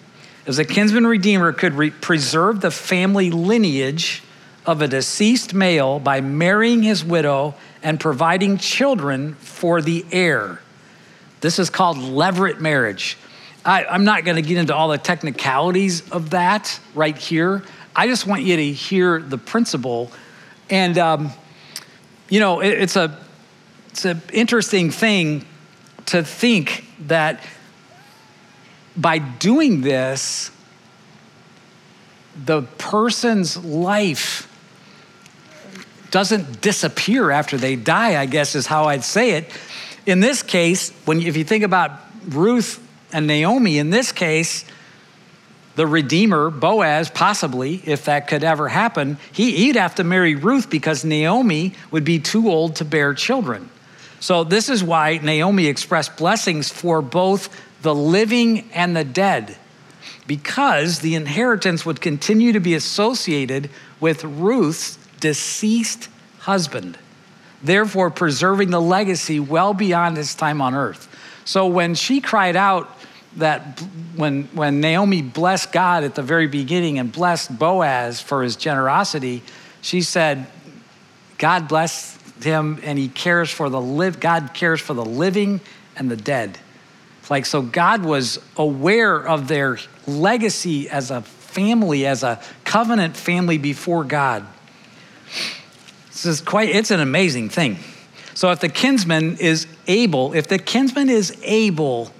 is 0.48 0.58
a 0.58 0.64
kinsman 0.64 1.06
redeemer 1.06 1.52
could 1.52 1.74
re- 1.74 1.90
preserve 1.90 2.60
the 2.60 2.70
family 2.70 3.30
lineage 3.30 4.22
of 4.64 4.82
a 4.82 4.88
deceased 4.88 5.52
male 5.52 5.98
by 5.98 6.20
marrying 6.20 6.82
his 6.82 7.04
widow 7.04 7.54
and 7.82 8.00
providing 8.00 8.56
children 8.56 9.34
for 9.34 9.80
the 9.82 10.04
heir. 10.10 10.60
This 11.40 11.58
is 11.58 11.70
called 11.70 11.98
levirate 11.98 12.60
marriage. 12.60 13.16
I, 13.64 13.84
am 13.94 14.04
not 14.04 14.24
going 14.24 14.36
to 14.36 14.42
get 14.42 14.56
into 14.56 14.74
all 14.74 14.88
the 14.88 14.98
technicalities 14.98 16.08
of 16.10 16.30
that 16.30 16.80
right 16.94 17.16
here. 17.16 17.62
I 17.94 18.06
just 18.06 18.26
want 18.26 18.42
you 18.42 18.56
to 18.56 18.72
hear 18.72 19.20
the 19.20 19.38
principle 19.38 20.10
and, 20.70 20.96
um, 20.98 21.30
you 22.28 22.40
know, 22.40 22.60
it, 22.60 22.68
it's 22.68 22.96
a 22.96 23.18
it's 23.90 24.04
an 24.04 24.22
interesting 24.32 24.90
thing 24.90 25.44
to 26.06 26.22
think 26.22 26.84
that 27.08 27.42
by 28.98 29.18
doing 29.18 29.80
this, 29.80 30.50
the 32.44 32.62
person's 32.62 33.56
life 33.56 34.44
doesn't 36.10 36.60
disappear 36.60 37.30
after 37.30 37.56
they 37.56 37.76
die, 37.76 38.20
I 38.20 38.26
guess 38.26 38.54
is 38.54 38.66
how 38.66 38.84
I'd 38.84 39.04
say 39.04 39.32
it. 39.32 39.50
In 40.06 40.20
this 40.20 40.42
case, 40.42 40.90
when 41.04 41.20
if 41.20 41.36
you 41.36 41.44
think 41.44 41.64
about 41.64 41.92
Ruth 42.28 42.82
and 43.12 43.26
Naomi, 43.26 43.78
in 43.78 43.90
this 43.90 44.12
case, 44.12 44.64
the 45.76 45.86
Redeemer, 45.86 46.50
Boaz, 46.50 47.08
possibly, 47.08 47.80
if 47.84 48.06
that 48.06 48.26
could 48.26 48.42
ever 48.42 48.68
happen, 48.68 49.18
he, 49.30 49.68
would 49.68 49.76
have 49.76 49.94
to 49.96 50.04
marry 50.04 50.34
Ruth 50.34 50.68
because 50.70 51.04
Naomi 51.04 51.74
would 51.92 52.04
be 52.04 52.18
too 52.18 52.48
old 52.48 52.76
to 52.76 52.84
bear 52.84 53.14
children. 53.14 53.70
So, 54.18 54.42
this 54.42 54.68
is 54.68 54.82
why 54.82 55.18
Naomi 55.18 55.66
expressed 55.66 56.16
blessings 56.16 56.68
for 56.68 57.00
both 57.00 57.48
the 57.82 57.94
living 57.94 58.70
and 58.72 58.96
the 58.96 59.04
dead, 59.04 59.56
because 60.26 61.00
the 61.00 61.14
inheritance 61.14 61.86
would 61.86 62.00
continue 62.00 62.52
to 62.52 62.60
be 62.60 62.74
associated 62.74 63.70
with 64.00 64.24
Ruth's 64.24 64.98
deceased 65.20 66.08
husband, 66.40 66.98
therefore, 67.62 68.10
preserving 68.10 68.70
the 68.70 68.80
legacy 68.80 69.40
well 69.40 69.74
beyond 69.74 70.16
his 70.16 70.34
time 70.34 70.60
on 70.60 70.74
earth. 70.74 71.14
So, 71.44 71.66
when 71.66 71.94
she 71.94 72.20
cried 72.20 72.56
out, 72.56 72.94
that 73.36 73.80
when, 74.16 74.44
when 74.54 74.80
Naomi 74.80 75.22
blessed 75.22 75.72
God 75.72 76.04
at 76.04 76.14
the 76.14 76.22
very 76.22 76.46
beginning 76.46 76.98
and 76.98 77.10
blessed 77.12 77.56
Boaz 77.56 78.20
for 78.20 78.42
his 78.42 78.56
generosity, 78.56 79.42
she 79.80 80.02
said, 80.02 80.46
God 81.38 81.68
bless 81.68 82.16
him 82.42 82.80
and 82.82 82.98
he 82.98 83.08
cares 83.08 83.50
for 83.50 83.68
the 83.68 83.80
live, 83.80 84.20
God 84.20 84.50
cares 84.54 84.80
for 84.80 84.94
the 84.94 85.04
living 85.04 85.60
and 85.96 86.10
the 86.10 86.16
dead. 86.16 86.58
Like, 87.30 87.46
so 87.46 87.62
God 87.62 88.04
was 88.04 88.38
aware 88.56 89.16
of 89.16 89.48
their 89.48 89.78
legacy 90.06 90.88
as 90.88 91.10
a 91.10 91.22
family, 91.22 92.06
as 92.06 92.22
a 92.22 92.40
covenant 92.64 93.16
family 93.16 93.58
before 93.58 94.04
God. 94.04 94.46
This 96.08 96.26
is 96.26 96.40
quite, 96.40 96.70
it's 96.70 96.90
an 96.90 97.00
amazing 97.00 97.48
thing. 97.50 97.78
So 98.34 98.50
if 98.50 98.60
the 98.60 98.68
kinsman 98.68 99.36
is 99.38 99.66
able, 99.86 100.32
if 100.32 100.48
the 100.48 100.58
kinsman 100.58 101.10
is 101.10 101.36
able 101.42 102.12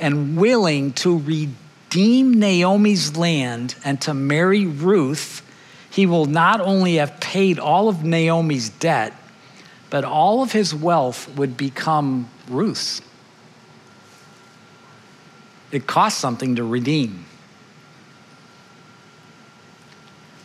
and 0.00 0.36
willing 0.36 0.92
to 0.94 1.18
redeem 1.18 2.34
Naomi's 2.34 3.16
land 3.16 3.76
and 3.84 4.00
to 4.02 4.14
marry 4.14 4.66
Ruth, 4.66 5.42
he 5.90 6.06
will 6.06 6.26
not 6.26 6.60
only 6.60 6.96
have 6.96 7.20
paid 7.20 7.58
all 7.58 7.88
of 7.88 8.02
Naomi's 8.02 8.68
debt, 8.68 9.12
but 9.90 10.04
all 10.04 10.42
of 10.42 10.50
his 10.50 10.74
wealth 10.74 11.28
would 11.36 11.56
become 11.56 12.28
Ruth's. 12.48 13.00
It 15.74 15.86
costs 15.88 16.20
something 16.20 16.56
to 16.56 16.64
redeem. 16.64 17.26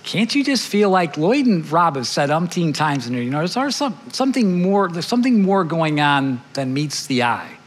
Can't 0.04 0.34
you 0.34 0.44
just 0.44 0.66
feel 0.66 0.90
like 0.90 1.18
Lloyd 1.18 1.46
and 1.46 1.72
Rob 1.72 1.96
have 1.96 2.08
said 2.08 2.32
umpteen 2.32 2.74
times 2.74 3.06
in 3.06 3.14
here, 3.14 3.22
you 3.22 3.30
know, 3.30 3.46
there's 3.46 3.76
some, 3.76 3.96
something 4.12 4.60
more, 4.60 4.90
there's 4.90 5.06
something 5.06 5.44
more 5.44 5.64
going 5.64 6.00
on 6.00 6.42
than 6.54 6.74
meets 6.74 7.06
the 7.06 7.22
eye. 7.22 7.58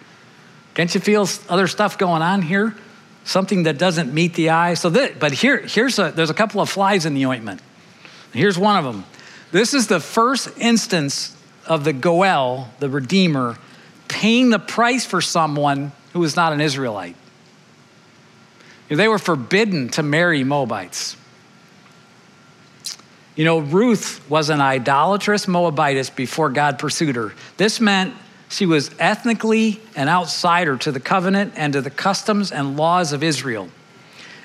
Can't 0.75 0.93
you 0.93 1.01
feel 1.01 1.29
other 1.49 1.69
stuff 1.69 1.99
going 1.99 2.21
on 2.21 2.43
here? 2.43 2.75
Something 3.23 3.63
that 3.63 3.79
doesn't 3.79 4.13
meet 4.13 4.35
the 4.35 4.51
eye. 4.51 4.75
So, 4.75 4.91
but 4.91 5.31
here, 5.31 5.59
here's 5.59 6.01
a, 6.01 6.11
there's 6.11 6.31
a 6.31 6.35
couple 6.35 6.61
of 6.61 6.69
flies 6.69 7.07
in 7.07 7.15
the 7.15 7.27
ointment. 7.27 7.61
Here's 8.33 8.59
one 8.59 8.77
of 8.77 8.93
them. 8.93 9.05
This 9.53 9.73
is 9.73 9.87
the 9.87 10.01
first 10.01 10.49
instance 10.59 11.37
of 11.67 11.85
the 11.85 11.93
Goel, 11.93 12.71
the 12.81 12.91
Redeemer, 12.91 13.57
paying 14.09 14.51
the 14.51 14.59
price 14.59 15.07
for 15.07 15.21
someone 15.21 15.93
who 16.13 16.25
is 16.25 16.35
not 16.35 16.53
an 16.53 16.61
Israelite. 16.61 17.15
They 18.97 19.09
were 19.09 19.19
forbidden 19.19 19.89
to 19.91 20.03
marry 20.03 20.45
Moabites. 20.45 21.17
You 23.35 23.45
know, 23.47 23.61
Ruth 23.61 24.29
was 24.29 24.51
an 24.51 24.61
idolatrous 24.61 25.49
Moabitess 25.49 26.11
before 26.11 26.51
God 26.51 26.79
pursued 26.79 27.17
her. 27.17 27.33
This 27.57 27.81
meant 27.81 28.15
she 28.51 28.67
was 28.67 28.91
ethnically 28.99 29.81
an 29.97 30.09
outsider 30.09 30.77
to 30.79 30.93
the 30.93 31.01
covenant 31.01 31.55
and 31.57 31.73
to 31.73 31.81
the 31.81 31.91
customs 31.91 32.53
and 32.53 32.77
laws 32.77 33.15
of 33.15 33.23
Israel. 33.23 33.71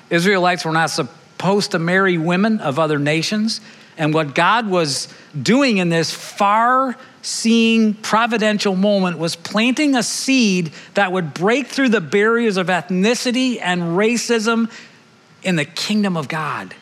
Israelites 0.08 0.64
were 0.64 0.72
not 0.72 0.88
supposed 0.88 1.72
to 1.72 1.78
marry 1.78 2.16
women 2.16 2.60
of 2.60 2.78
other 2.78 2.98
nations. 2.98 3.60
And 3.98 4.14
what 4.14 4.34
God 4.34 4.70
was 4.70 5.12
doing 5.40 5.76
in 5.76 5.90
this 5.90 6.10
far 6.10 6.96
seeing 7.22 7.94
providential 7.94 8.76
moment 8.76 9.18
was 9.18 9.36
planting 9.36 9.96
a 9.96 10.02
seed 10.02 10.72
that 10.94 11.12
would 11.12 11.34
break 11.34 11.66
through 11.66 11.88
the 11.88 12.00
barriers 12.00 12.56
of 12.56 12.68
ethnicity 12.68 13.58
and 13.60 13.82
racism 13.98 14.70
in 15.42 15.56
the 15.56 15.64
kingdom 15.64 16.16
of 16.16 16.28
God 16.28 16.74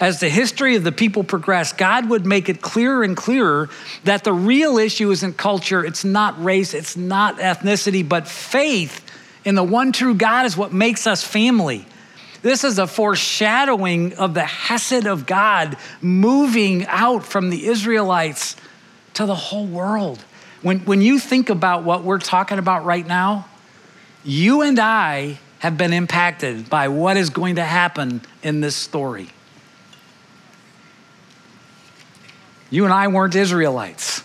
as 0.00 0.20
the 0.20 0.28
history 0.28 0.76
of 0.76 0.84
the 0.84 0.92
people 0.92 1.24
progressed, 1.24 1.78
God 1.78 2.08
would 2.10 2.26
make 2.26 2.48
it 2.48 2.60
clearer 2.60 3.02
and 3.02 3.16
clearer 3.16 3.68
that 4.04 4.24
the 4.24 4.32
real 4.32 4.78
issue 4.78 5.10
isn't 5.10 5.36
culture, 5.36 5.84
it's 5.84 6.04
not 6.04 6.42
race, 6.42 6.74
it's 6.74 6.96
not 6.96 7.38
ethnicity, 7.38 8.06
but 8.06 8.28
faith 8.28 9.02
in 9.44 9.54
the 9.54 9.64
one 9.64 9.92
true 9.92 10.14
God 10.14 10.44
is 10.44 10.56
what 10.56 10.72
makes 10.72 11.06
us 11.06 11.24
family. 11.24 11.86
This 12.42 12.62
is 12.62 12.78
a 12.78 12.86
foreshadowing 12.86 14.14
of 14.14 14.34
the 14.34 14.44
Hesed 14.44 15.06
of 15.06 15.24
God 15.24 15.76
moving 16.00 16.86
out 16.86 17.24
from 17.24 17.50
the 17.50 17.66
Israelites 17.66 18.56
to 19.16 19.26
the 19.26 19.34
whole 19.34 19.66
world. 19.66 20.22
When, 20.62 20.80
when 20.80 21.02
you 21.02 21.18
think 21.18 21.50
about 21.50 21.84
what 21.84 22.02
we're 22.02 22.18
talking 22.18 22.58
about 22.58 22.84
right 22.84 23.06
now, 23.06 23.46
you 24.24 24.62
and 24.62 24.78
I 24.78 25.38
have 25.60 25.78
been 25.78 25.92
impacted 25.92 26.68
by 26.68 26.88
what 26.88 27.16
is 27.16 27.30
going 27.30 27.56
to 27.56 27.64
happen 27.64 28.20
in 28.42 28.60
this 28.60 28.76
story. 28.76 29.28
You 32.68 32.84
and 32.84 32.92
I 32.92 33.08
weren't 33.08 33.34
Israelites. 33.34 34.22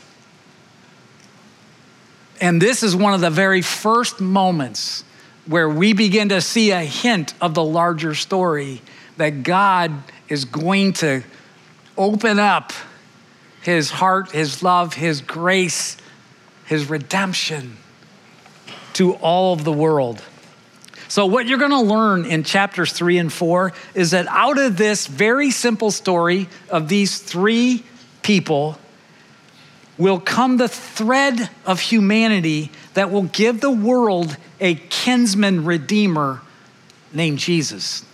And 2.41 2.61
this 2.61 2.83
is 2.83 2.95
one 2.95 3.13
of 3.13 3.21
the 3.21 3.29
very 3.29 3.61
first 3.61 4.19
moments 4.19 5.03
where 5.45 5.69
we 5.69 5.93
begin 5.93 6.29
to 6.29 6.41
see 6.41 6.71
a 6.71 6.81
hint 6.81 7.33
of 7.39 7.53
the 7.53 7.63
larger 7.63 8.15
story 8.15 8.81
that 9.17 9.43
God 9.43 9.91
is 10.27 10.45
going 10.45 10.93
to 10.93 11.23
open 11.97 12.39
up 12.39 12.73
his 13.61 13.91
heart, 13.91 14.31
his 14.31 14.63
love, 14.63 14.93
his 14.93 15.21
grace, 15.21 15.97
his 16.65 16.89
redemption 16.89 17.77
to 18.93 19.13
all 19.15 19.53
of 19.53 19.63
the 19.63 19.71
world. 19.71 20.21
So, 21.07 21.25
what 21.25 21.45
you're 21.45 21.59
going 21.59 21.71
to 21.71 21.81
learn 21.81 22.25
in 22.25 22.43
chapters 22.43 22.93
three 22.93 23.17
and 23.17 23.31
four 23.31 23.73
is 23.93 24.11
that 24.11 24.27
out 24.27 24.57
of 24.57 24.77
this 24.77 25.07
very 25.07 25.51
simple 25.51 25.91
story 25.91 26.47
of 26.69 26.87
these 26.87 27.19
three 27.19 27.83
people 28.21 28.77
will 29.97 30.19
come 30.19 30.57
the 30.57 30.69
thread 30.69 31.49
of 31.65 31.79
humanity 31.79 32.71
that 32.93 33.11
will 33.11 33.23
give 33.23 33.59
the 33.61 33.71
world 33.71 34.37
a 34.59 34.75
kinsman 34.75 35.65
redeemer 35.65 36.41
named 37.13 37.39
Jesus. 37.39 38.05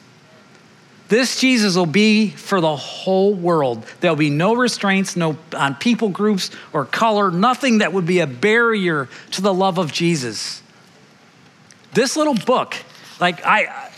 This 1.09 1.39
Jesus 1.39 1.75
will 1.77 1.85
be 1.85 2.31
for 2.31 2.59
the 2.59 2.75
whole 2.75 3.33
world. 3.33 3.85
There'll 4.01 4.17
be 4.17 4.29
no 4.29 4.55
restraints, 4.55 5.15
no 5.15 5.37
on 5.55 5.75
people 5.75 6.09
groups 6.09 6.51
or 6.73 6.83
color, 6.83 7.31
nothing 7.31 7.77
that 7.77 7.93
would 7.93 8.05
be 8.05 8.19
a 8.19 8.27
barrier 8.27 9.07
to 9.31 9.41
the 9.41 9.53
love 9.53 9.77
of 9.77 9.93
Jesus. 9.93 10.61
This 11.93 12.17
little 12.17 12.35
book, 12.35 12.75
like 13.21 13.45
I, 13.45 13.89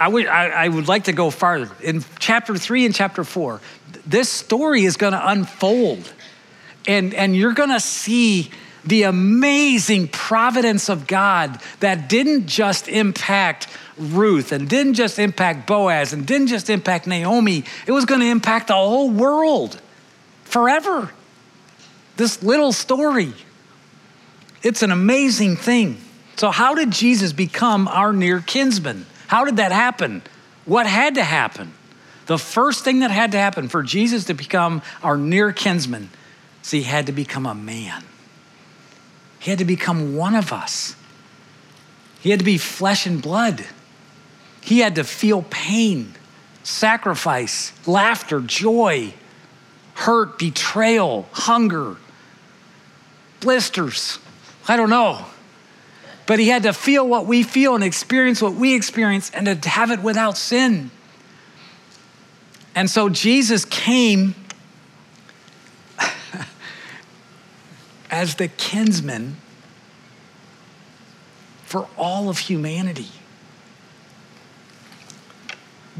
I 0.00 0.08
would, 0.08 0.26
I, 0.26 0.48
I 0.48 0.68
would 0.68 0.88
like 0.88 1.04
to 1.04 1.12
go 1.12 1.30
farther. 1.30 1.70
In 1.82 2.04
chapter 2.18 2.56
three 2.56 2.84
and 2.84 2.94
chapter 2.94 3.22
four, 3.22 3.60
this 4.04 4.28
story 4.28 4.84
is 4.84 4.96
going 4.96 5.12
to 5.12 5.28
unfold, 5.28 6.12
and 6.86 7.14
and 7.14 7.36
you're 7.36 7.54
going 7.54 7.70
to 7.70 7.80
see 7.80 8.50
the 8.88 9.02
amazing 9.02 10.08
providence 10.08 10.88
of 10.88 11.06
God 11.06 11.60
that 11.80 12.08
didn't 12.08 12.46
just 12.46 12.88
impact 12.88 13.68
Ruth 13.98 14.52
and 14.52 14.68
didn't 14.68 14.94
just 14.94 15.18
impact 15.18 15.66
Boaz 15.66 16.12
and 16.12 16.26
didn't 16.26 16.46
just 16.46 16.70
impact 16.70 17.06
Naomi, 17.06 17.64
it 17.86 17.92
was 17.92 18.04
going 18.04 18.20
to 18.20 18.26
impact 18.26 18.68
the 18.68 18.74
whole 18.74 19.10
world 19.10 19.80
forever. 20.44 21.10
This 22.16 22.42
little 22.42 22.72
story. 22.72 23.32
It's 24.62 24.82
an 24.82 24.90
amazing 24.90 25.56
thing. 25.56 25.98
So, 26.36 26.50
how 26.50 26.74
did 26.74 26.90
Jesus 26.90 27.32
become 27.32 27.88
our 27.88 28.12
near 28.12 28.40
kinsman? 28.40 29.06
How 29.26 29.44
did 29.44 29.56
that 29.56 29.72
happen? 29.72 30.22
What 30.64 30.86
had 30.86 31.16
to 31.16 31.24
happen? 31.24 31.74
The 32.26 32.38
first 32.38 32.84
thing 32.84 33.00
that 33.00 33.10
had 33.10 33.32
to 33.32 33.38
happen 33.38 33.68
for 33.68 33.82
Jesus 33.82 34.24
to 34.24 34.34
become 34.34 34.82
our 35.02 35.16
near 35.16 35.52
kinsman 35.52 36.10
is 36.62 36.70
he 36.70 36.82
had 36.82 37.06
to 37.06 37.12
become 37.12 37.46
a 37.46 37.54
man. 37.54 38.04
He 39.38 39.50
had 39.50 39.58
to 39.58 39.64
become 39.64 40.16
one 40.16 40.34
of 40.34 40.52
us. 40.52 40.96
He 42.20 42.30
had 42.30 42.40
to 42.40 42.44
be 42.44 42.58
flesh 42.58 43.06
and 43.06 43.22
blood. 43.22 43.64
He 44.60 44.80
had 44.80 44.96
to 44.96 45.04
feel 45.04 45.42
pain, 45.50 46.14
sacrifice, 46.62 47.72
laughter, 47.86 48.40
joy, 48.40 49.14
hurt, 49.94 50.38
betrayal, 50.38 51.28
hunger, 51.32 51.96
blisters. 53.40 54.18
I 54.66 54.76
don't 54.76 54.90
know. 54.90 55.24
But 56.26 56.38
he 56.38 56.48
had 56.48 56.64
to 56.64 56.72
feel 56.72 57.08
what 57.08 57.26
we 57.26 57.42
feel 57.42 57.74
and 57.74 57.82
experience 57.82 58.42
what 58.42 58.54
we 58.54 58.74
experience 58.74 59.30
and 59.30 59.62
to 59.62 59.68
have 59.68 59.90
it 59.90 60.02
without 60.02 60.36
sin. 60.36 60.90
And 62.74 62.90
so 62.90 63.08
Jesus 63.08 63.64
came 63.64 64.34
as 68.10 68.36
the 68.36 68.48
kinsman 68.48 69.36
for 71.64 71.88
all 71.96 72.28
of 72.28 72.38
humanity 72.38 73.08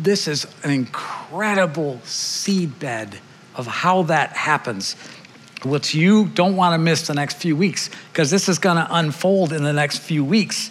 this 0.03 0.29
is 0.29 0.47
an 0.63 0.71
incredible 0.71 2.01
seedbed 2.05 3.17
of 3.55 3.67
how 3.67 4.03
that 4.05 4.31
happens, 4.31 4.95
which 5.65 5.95
you 5.95 6.27
don't 6.27 6.57
want 6.57 6.75
to 6.75 6.79
miss 6.79 7.07
the 7.09 7.15
next 7.15 7.39
few 7.39 7.57
weeks, 7.57 7.91
because 8.13 8.31
this 8.31 8.49
is 8.49 8.59
going 8.59 8.77
to 8.77 8.87
unfold 8.91 9.53
in 9.53 9.65
the 9.65 9.73
next 9.73 9.99
few 9.99 10.25
weeks. 10.25 10.71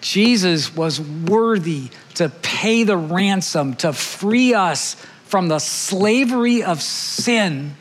Jesus 0.00 0.74
was 0.76 1.00
worthy 1.00 1.88
to 2.14 2.28
pay 2.42 2.84
the 2.84 2.96
ransom 2.96 3.74
to 3.76 3.92
free 3.92 4.54
us 4.54 4.94
from 5.24 5.48
the 5.48 5.58
slavery 5.58 6.62
of 6.62 6.82
sin 6.82 7.74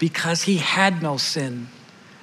because 0.00 0.42
he 0.42 0.56
had 0.56 1.00
no 1.00 1.16
sin. 1.16 1.68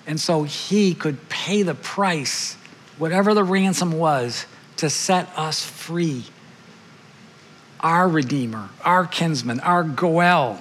And 0.05 0.19
so 0.19 0.43
he 0.43 0.93
could 0.93 1.29
pay 1.29 1.61
the 1.61 1.75
price, 1.75 2.55
whatever 2.97 3.33
the 3.33 3.45
ransom 3.45 3.93
was, 3.93 4.45
to 4.77 4.89
set 4.89 5.29
us 5.37 5.63
free 5.63 6.25
our 7.79 8.09
Redeemer, 8.09 8.69
our 8.83 9.05
kinsman, 9.05 9.59
our 9.59 9.83
Goel. 9.83 10.59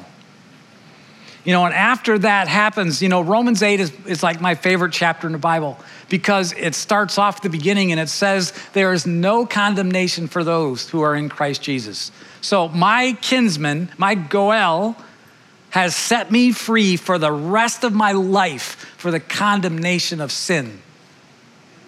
You 1.45 1.53
know, 1.53 1.65
and 1.65 1.73
after 1.73 2.19
that 2.19 2.47
happens, 2.47 3.01
you 3.01 3.09
know, 3.09 3.23
Romans 3.23 3.63
8 3.63 3.81
is, 3.81 3.93
is 4.05 4.23
like 4.23 4.41
my 4.41 4.55
favorite 4.55 4.93
chapter 4.93 5.27
in 5.27 5.33
the 5.33 5.39
Bible 5.39 5.79
because 6.11 6.53
it 6.53 6.75
starts 6.75 7.19
off 7.19 7.41
the 7.41 7.49
beginning 7.49 7.91
and 7.91 8.01
it 8.01 8.09
says, 8.09 8.53
There 8.75 8.93
is 8.93 9.07
no 9.07 9.47
condemnation 9.47 10.27
for 10.27 10.45
those 10.45 10.91
who 10.91 11.01
are 11.01 11.15
in 11.15 11.29
Christ 11.29 11.63
Jesus. 11.63 12.11
So 12.43 12.69
my 12.69 13.17
kinsman, 13.23 13.91
my 13.97 14.15
Goel, 14.15 14.97
has 15.77 15.95
set 15.95 16.33
me 16.33 16.53
free 16.53 16.97
for 16.97 17.19
the 17.19 17.31
rest 17.31 17.85
of 17.85 17.93
my 17.93 18.13
life 18.13 18.95
for 18.97 19.11
the 19.11 19.21
condemnation 19.21 20.23
of 20.23 20.33
sin. 20.33 20.81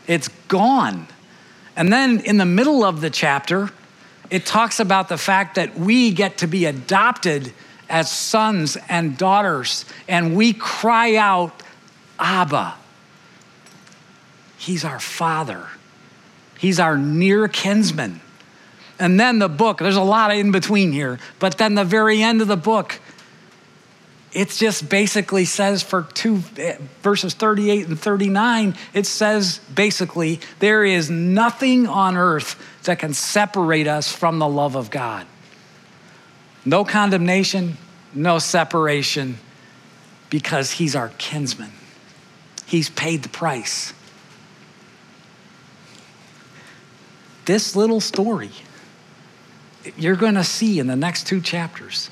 It's 0.07 0.29
gone. 0.47 1.07
And 1.75 1.91
then 1.91 2.21
in 2.21 2.37
the 2.37 2.45
middle 2.45 2.85
of 2.85 3.01
the 3.01 3.09
chapter, 3.09 3.71
it 4.29 4.45
talks 4.45 4.79
about 4.79 5.09
the 5.09 5.17
fact 5.17 5.55
that 5.55 5.79
we 5.79 6.13
get 6.13 6.37
to 6.39 6.47
be 6.47 6.67
adopted 6.67 7.51
as 7.89 8.13
sons 8.13 8.77
and 8.91 9.17
daughters, 9.17 9.87
and 10.07 10.37
we 10.37 10.53
cry 10.53 11.17
out, 11.17 11.63
Abba. 12.19 12.75
He's 14.59 14.85
our 14.85 15.01
father, 15.01 15.67
He's 16.59 16.79
our 16.79 16.99
near 16.99 17.49
kinsman. 17.49 18.21
And 18.99 19.19
then 19.19 19.39
the 19.39 19.49
book, 19.49 19.79
there's 19.79 19.97
a 19.97 20.03
lot 20.03 20.37
in 20.37 20.53
between 20.53 20.93
here, 20.93 21.19
but 21.39 21.57
then 21.57 21.75
the 21.75 21.85
very 21.85 22.21
end 22.21 22.43
of 22.43 22.49
the 22.49 22.57
book, 22.57 23.01
it 24.33 24.51
just 24.51 24.89
basically 24.89 25.45
says 25.45 25.83
for 25.83 26.03
two 26.15 26.43
eh, 26.57 26.77
verses 27.03 27.35
38 27.35 27.89
and 27.89 27.99
39 27.99 28.77
it 28.93 29.07
says 29.07 29.61
basically 29.75 30.41
there 30.59 30.85
is 30.85 31.11
nothing 31.11 31.87
on 31.87 32.17
earth 32.17 32.57
that 32.85 32.99
can 32.99 33.15
separate 33.15 33.87
us 33.87 34.13
from 34.13 34.39
the 34.39 34.49
love 34.49 34.77
of 34.77 34.91
god. 34.91 35.27
No 36.65 36.85
condemnation 36.85 37.77
no 38.15 38.39
separation 38.39 39.39
because 40.31 40.73
he's 40.73 40.97
our 40.97 41.11
kinsman. 41.19 41.73
He's 42.67 42.91
paid 42.91 43.23
the 43.23 43.29
price. 43.29 43.93
This 47.45 47.75
little 47.75 48.01
story 48.01 48.51
you're 49.97 50.17
going 50.17 50.35
to 50.35 50.45
see 50.45 50.79
in 50.79 50.87
the 50.87 50.97
next 50.97 51.27
two 51.27 51.41
chapters 51.41 52.11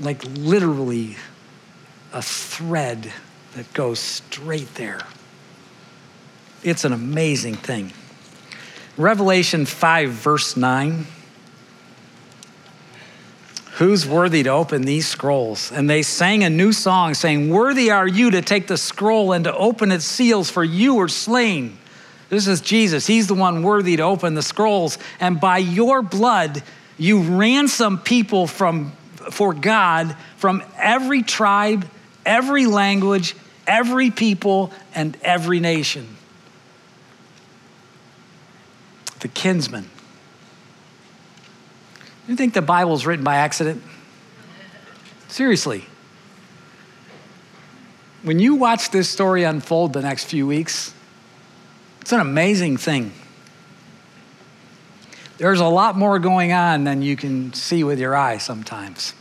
like 0.00 0.22
literally 0.24 1.16
a 2.12 2.22
thread 2.22 3.12
that 3.54 3.72
goes 3.72 3.98
straight 3.98 4.74
there. 4.74 5.00
It's 6.62 6.84
an 6.84 6.92
amazing 6.92 7.54
thing. 7.56 7.92
Revelation 8.96 9.66
5, 9.66 10.10
verse 10.10 10.56
9. 10.56 11.06
Who's 13.74 14.06
worthy 14.06 14.44
to 14.44 14.50
open 14.50 14.82
these 14.82 15.08
scrolls? 15.08 15.72
And 15.72 15.90
they 15.90 16.02
sang 16.02 16.44
a 16.44 16.50
new 16.50 16.72
song 16.72 17.14
saying, 17.14 17.50
Worthy 17.50 17.90
are 17.90 18.06
you 18.06 18.30
to 18.30 18.40
take 18.40 18.68
the 18.68 18.76
scroll 18.76 19.32
and 19.32 19.44
to 19.44 19.54
open 19.54 19.90
its 19.90 20.04
seals, 20.04 20.48
for 20.48 20.62
you 20.62 20.94
were 20.94 21.08
slain. 21.08 21.76
This 22.28 22.46
is 22.46 22.60
Jesus. 22.60 23.06
He's 23.06 23.26
the 23.26 23.34
one 23.34 23.62
worthy 23.62 23.96
to 23.96 24.02
open 24.02 24.34
the 24.34 24.42
scrolls. 24.42 24.96
And 25.18 25.40
by 25.40 25.58
your 25.58 26.02
blood, 26.02 26.62
you 26.98 27.20
ransom 27.20 27.98
people 27.98 28.46
from 28.46 28.92
for 29.30 29.52
God 29.54 30.16
from 30.36 30.62
every 30.76 31.22
tribe, 31.22 31.88
every 32.24 32.66
language, 32.66 33.36
every 33.66 34.10
people, 34.10 34.72
and 34.94 35.16
every 35.22 35.60
nation. 35.60 36.16
The 39.20 39.28
kinsman. 39.28 39.88
You 42.28 42.36
think 42.36 42.54
the 42.54 42.62
Bible 42.62 42.94
is 42.94 43.06
written 43.06 43.24
by 43.24 43.36
accident? 43.36 43.82
Seriously. 45.28 45.84
When 48.22 48.38
you 48.38 48.54
watch 48.54 48.90
this 48.90 49.08
story 49.08 49.44
unfold 49.44 49.92
the 49.92 50.00
next 50.00 50.24
few 50.24 50.46
weeks, 50.46 50.94
it's 52.00 52.12
an 52.12 52.20
amazing 52.20 52.78
thing. 52.78 53.12
There's 55.38 55.60
a 55.60 55.66
lot 55.66 55.96
more 55.96 56.18
going 56.18 56.52
on 56.52 56.84
than 56.84 57.02
you 57.02 57.16
can 57.16 57.52
see 57.52 57.84
with 57.84 57.98
your 57.98 58.14
eye 58.14 58.38
sometimes. 58.38 59.14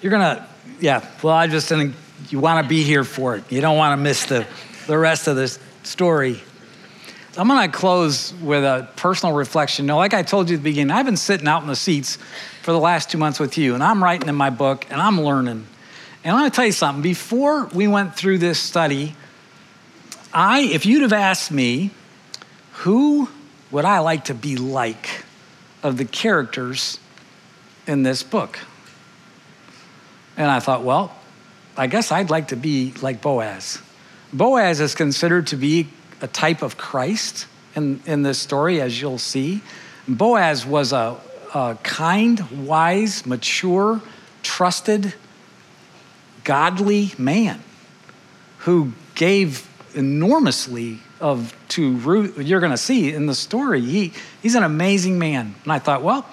You're 0.00 0.10
gonna, 0.10 0.48
yeah, 0.80 1.06
well, 1.22 1.34
I 1.34 1.46
just 1.46 1.68
didn't, 1.68 1.94
you 2.28 2.40
wanna 2.40 2.66
be 2.66 2.82
here 2.82 3.04
for 3.04 3.36
it. 3.36 3.44
You 3.50 3.60
don't 3.60 3.76
wanna 3.76 3.96
miss 3.96 4.26
the, 4.26 4.46
the 4.86 4.98
rest 4.98 5.28
of 5.28 5.36
this 5.36 5.58
story. 5.84 6.40
I'm 7.38 7.48
going 7.48 7.70
to 7.70 7.74
close 7.74 8.34
with 8.42 8.62
a 8.62 8.90
personal 8.96 9.34
reflection. 9.34 9.86
Now, 9.86 9.96
like 9.96 10.12
I 10.12 10.22
told 10.22 10.50
you 10.50 10.56
at 10.56 10.58
the 10.58 10.64
beginning, 10.64 10.90
I've 10.90 11.06
been 11.06 11.16
sitting 11.16 11.48
out 11.48 11.62
in 11.62 11.68
the 11.68 11.76
seats 11.76 12.18
for 12.60 12.72
the 12.72 12.78
last 12.78 13.10
two 13.10 13.16
months 13.16 13.40
with 13.40 13.56
you, 13.56 13.72
and 13.72 13.82
I'm 13.82 14.04
writing 14.04 14.28
in 14.28 14.34
my 14.34 14.50
book, 14.50 14.84
and 14.90 15.00
I'm 15.00 15.18
learning. 15.18 15.66
And 16.24 16.32
I'm 16.36 16.40
going 16.40 16.50
to 16.50 16.54
tell 16.54 16.66
you 16.66 16.72
something. 16.72 17.00
Before 17.00 17.66
we 17.68 17.88
went 17.88 18.14
through 18.14 18.36
this 18.36 18.58
study, 18.58 19.16
I, 20.34 20.60
if 20.60 20.86
you'd 20.86 21.02
have 21.02 21.12
asked 21.12 21.50
me, 21.50 21.90
who 22.72 23.28
would 23.70 23.84
I 23.84 23.98
like 23.98 24.26
to 24.26 24.34
be 24.34 24.56
like 24.56 25.24
of 25.82 25.96
the 25.96 26.04
characters 26.04 26.98
in 27.86 28.02
this 28.02 28.22
book? 28.22 28.58
And 30.36 30.50
I 30.50 30.60
thought, 30.60 30.82
well, 30.82 31.14
I 31.76 31.86
guess 31.86 32.12
I'd 32.12 32.30
like 32.30 32.48
to 32.48 32.56
be 32.56 32.92
like 33.02 33.20
Boaz. 33.20 33.80
Boaz 34.32 34.80
is 34.80 34.94
considered 34.94 35.48
to 35.48 35.56
be 35.56 35.88
a 36.20 36.26
type 36.26 36.62
of 36.62 36.76
Christ 36.78 37.46
in, 37.74 38.00
in 38.06 38.22
this 38.22 38.38
story, 38.38 38.80
as 38.80 39.00
you'll 39.00 39.18
see. 39.18 39.60
Boaz 40.08 40.64
was 40.64 40.92
a, 40.92 41.16
a 41.54 41.76
kind, 41.82 42.66
wise, 42.66 43.26
mature, 43.26 44.00
trusted, 44.42 45.14
godly 46.44 47.12
man 47.18 47.62
who 48.58 48.92
gave 49.14 49.68
enormously 49.94 51.00
of 51.20 51.54
to 51.68 51.96
Ruth. 51.98 52.38
You're 52.38 52.60
going 52.60 52.72
to 52.72 52.78
see 52.78 53.12
in 53.12 53.26
the 53.26 53.34
story. 53.34 53.80
He, 53.80 54.12
he's 54.42 54.54
an 54.54 54.62
amazing 54.62 55.18
man. 55.18 55.54
And 55.62 55.72
I 55.72 55.78
thought, 55.78 56.02
well, 56.02 56.26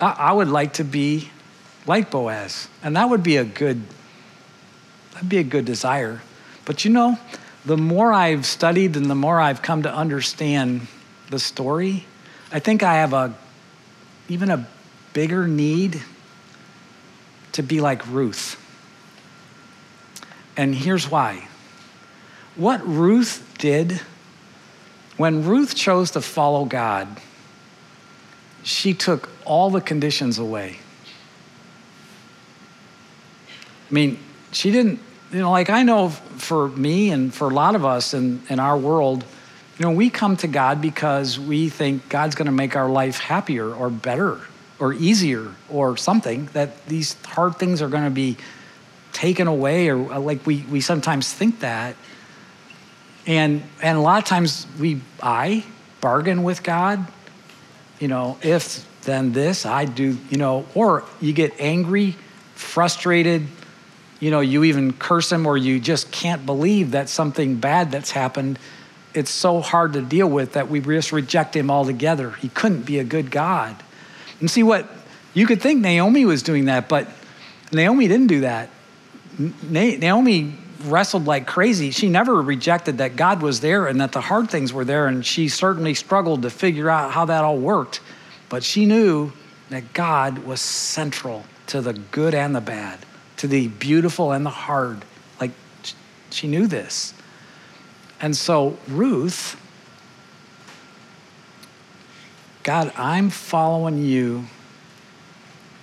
I, 0.00 0.10
I 0.18 0.32
would 0.32 0.48
like 0.48 0.74
to 0.74 0.84
be 0.84 1.30
like 1.86 2.10
Boaz, 2.10 2.68
and 2.82 2.96
that 2.96 3.08
would 3.08 3.22
be 3.22 3.36
a 3.36 3.44
good 3.44 3.82
that'd 5.12 5.28
be 5.28 5.38
a 5.38 5.44
good 5.44 5.64
desire. 5.64 6.20
But 6.64 6.84
you 6.84 6.90
know, 6.90 7.18
the 7.64 7.76
more 7.76 8.12
I've 8.12 8.44
studied 8.44 8.96
and 8.96 9.08
the 9.08 9.14
more 9.14 9.40
I've 9.40 9.62
come 9.62 9.82
to 9.84 9.92
understand 9.92 10.88
the 11.30 11.38
story, 11.38 12.04
I 12.52 12.58
think 12.58 12.82
I 12.82 12.96
have 12.96 13.12
a 13.12 13.34
even 14.28 14.50
a 14.50 14.66
bigger 15.12 15.46
need 15.48 16.02
to 17.52 17.62
be 17.62 17.80
like 17.80 18.06
Ruth. 18.08 18.62
And 20.56 20.74
here's 20.74 21.10
why. 21.10 21.48
What 22.56 22.86
Ruth 22.86 23.54
did 23.58 24.00
when 25.16 25.44
Ruth 25.44 25.74
chose 25.74 26.10
to 26.12 26.20
follow 26.20 26.64
God, 26.64 27.08
she 28.62 28.92
took 28.92 29.28
all 29.44 29.70
the 29.70 29.80
conditions 29.80 30.38
away. 30.38 30.78
I 33.90 33.94
mean, 33.94 34.18
she 34.52 34.70
didn't, 34.70 35.00
you 35.32 35.38
know, 35.38 35.50
like 35.50 35.70
I 35.70 35.82
know 35.82 36.08
for 36.08 36.68
me 36.68 37.10
and 37.10 37.32
for 37.32 37.48
a 37.48 37.54
lot 37.54 37.74
of 37.74 37.84
us 37.84 38.14
in, 38.14 38.42
in 38.48 38.58
our 38.58 38.76
world, 38.76 39.24
you 39.78 39.84
know, 39.84 39.92
we 39.92 40.10
come 40.10 40.36
to 40.38 40.48
God 40.48 40.80
because 40.80 41.38
we 41.38 41.68
think 41.68 42.08
God's 42.08 42.34
going 42.34 42.46
to 42.46 42.52
make 42.52 42.74
our 42.74 42.88
life 42.88 43.18
happier 43.18 43.72
or 43.72 43.90
better 43.90 44.40
or 44.78 44.92
easier 44.92 45.54
or 45.70 45.96
something, 45.96 46.46
that 46.52 46.86
these 46.86 47.14
hard 47.24 47.56
things 47.56 47.80
are 47.80 47.88
going 47.88 48.04
to 48.04 48.10
be 48.10 48.36
taken 49.12 49.46
away, 49.46 49.88
or 49.88 49.96
like 49.96 50.46
we, 50.46 50.64
we 50.70 50.80
sometimes 50.80 51.32
think 51.32 51.60
that. 51.60 51.96
And, 53.26 53.62
and 53.82 53.98
a 53.98 54.00
lot 54.00 54.22
of 54.22 54.28
times 54.28 54.66
we, 54.78 55.00
I 55.22 55.64
bargain 56.00 56.42
with 56.44 56.62
God, 56.62 57.04
you 57.98 58.08
know, 58.08 58.38
if 58.42 58.86
then 59.02 59.32
this, 59.32 59.66
I 59.66 59.84
do, 59.84 60.18
you 60.30 60.36
know, 60.36 60.66
or 60.74 61.04
you 61.20 61.32
get 61.32 61.54
angry, 61.58 62.16
frustrated, 62.54 63.46
you 64.20 64.30
know, 64.30 64.40
you 64.40 64.64
even 64.64 64.92
curse 64.92 65.30
him 65.30 65.46
or 65.46 65.56
you 65.56 65.80
just 65.80 66.10
can't 66.10 66.46
believe 66.46 66.92
that 66.92 67.08
something 67.08 67.56
bad 67.56 67.90
that's 67.90 68.10
happened. 68.10 68.58
It's 69.14 69.30
so 69.30 69.60
hard 69.60 69.94
to 69.94 70.02
deal 70.02 70.28
with 70.28 70.52
that 70.52 70.68
we 70.68 70.80
just 70.80 71.12
reject 71.12 71.56
him 71.56 71.70
altogether. 71.70 72.32
He 72.32 72.48
couldn't 72.48 72.82
be 72.82 72.98
a 72.98 73.04
good 73.04 73.30
God. 73.30 73.76
And 74.40 74.50
see 74.50 74.62
what 74.62 74.88
you 75.34 75.46
could 75.46 75.60
think 75.60 75.80
Naomi 75.80 76.24
was 76.24 76.42
doing 76.42 76.66
that, 76.66 76.88
but 76.88 77.08
Naomi 77.72 78.08
didn't 78.08 78.28
do 78.28 78.40
that. 78.40 78.70
Naomi 79.38 80.56
wrestled 80.84 81.26
like 81.26 81.46
crazy. 81.46 81.90
She 81.90 82.08
never 82.08 82.40
rejected 82.40 82.98
that 82.98 83.16
God 83.16 83.42
was 83.42 83.60
there 83.60 83.86
and 83.86 84.00
that 84.00 84.12
the 84.12 84.20
hard 84.20 84.50
things 84.50 84.72
were 84.72 84.84
there, 84.84 85.06
and 85.06 85.24
she 85.24 85.48
certainly 85.48 85.94
struggled 85.94 86.42
to 86.42 86.50
figure 86.50 86.90
out 86.90 87.12
how 87.12 87.24
that 87.26 87.44
all 87.44 87.58
worked. 87.58 88.00
But 88.48 88.62
she 88.62 88.86
knew 88.86 89.32
that 89.70 89.92
God 89.92 90.38
was 90.38 90.60
central 90.60 91.44
to 91.68 91.80
the 91.80 91.92
good 91.92 92.34
and 92.34 92.54
the 92.54 92.60
bad 92.60 93.00
to 93.38 93.46
the 93.46 93.68
beautiful 93.68 94.32
and 94.32 94.44
the 94.44 94.50
hard. 94.50 95.04
Like 95.40 95.52
she 96.30 96.48
knew 96.48 96.66
this. 96.66 97.14
And 98.20 98.36
so 98.36 98.78
Ruth, 98.88 99.60
God, 102.62 102.92
I'm 102.96 103.30
following 103.30 104.04
you. 104.04 104.46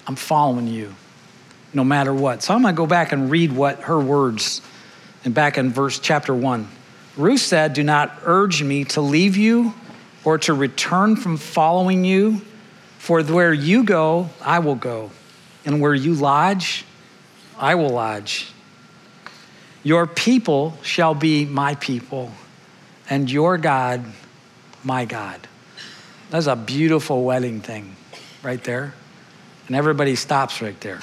I'm 0.08 0.16
following 0.16 0.68
you 0.68 0.96
no 1.74 1.84
matter 1.84 2.14
what. 2.14 2.44
So 2.44 2.54
I'm 2.54 2.62
going 2.62 2.74
to 2.74 2.78
go 2.78 2.86
back 2.86 3.12
and 3.12 3.32
read 3.32 3.52
what 3.52 3.82
her 3.82 4.00
words 4.00 4.62
and 5.26 5.34
back 5.34 5.58
in 5.58 5.72
verse 5.72 6.00
chapter 6.00 6.34
1. 6.34 6.68
Ruth 7.16 7.42
said, 7.42 7.74
"Do 7.74 7.84
not 7.84 8.20
urge 8.26 8.64
me 8.64 8.84
to 8.86 9.02
leave 9.02 9.38
you 9.38 9.74
or 10.24 10.38
to 10.40 10.54
return 10.54 11.16
from 11.16 11.38
following 11.38 12.06
you, 12.06 12.42
for 12.98 13.22
where 13.24 13.54
you 13.54 13.84
go, 13.84 14.30
I 14.42 14.60
will 14.60 14.76
go, 14.76 15.12
and 15.66 15.82
where 15.82 15.94
you 15.94 16.14
lodge, 16.14 16.86
I 17.58 17.76
will 17.76 17.90
lodge. 17.90 18.48
Your 19.84 20.08
people 20.08 20.78
shall 20.82 21.14
be 21.14 21.46
my 21.46 21.76
people, 21.76 22.32
and 23.10 23.30
your 23.30 23.58
God, 23.58 24.06
my 24.84 25.04
God. 25.04 25.48
That's 26.30 26.48
a 26.48 26.56
beautiful 26.56 27.24
wedding 27.24 27.60
thing 27.60 27.96
right 28.42 28.64
there. 28.64 28.94
And 29.68 29.76
everybody 29.76 30.16
stops 30.16 30.62
right 30.62 30.80
there. 30.82 31.00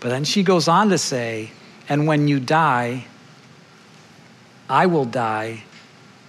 But 0.00 0.10
then 0.10 0.24
she 0.24 0.42
goes 0.42 0.68
on 0.68 0.90
to 0.90 0.98
say, 0.98 1.50
And 1.88 2.06
when 2.06 2.28
you 2.28 2.40
die, 2.40 3.06
I 4.68 4.86
will 4.86 5.04
die, 5.04 5.62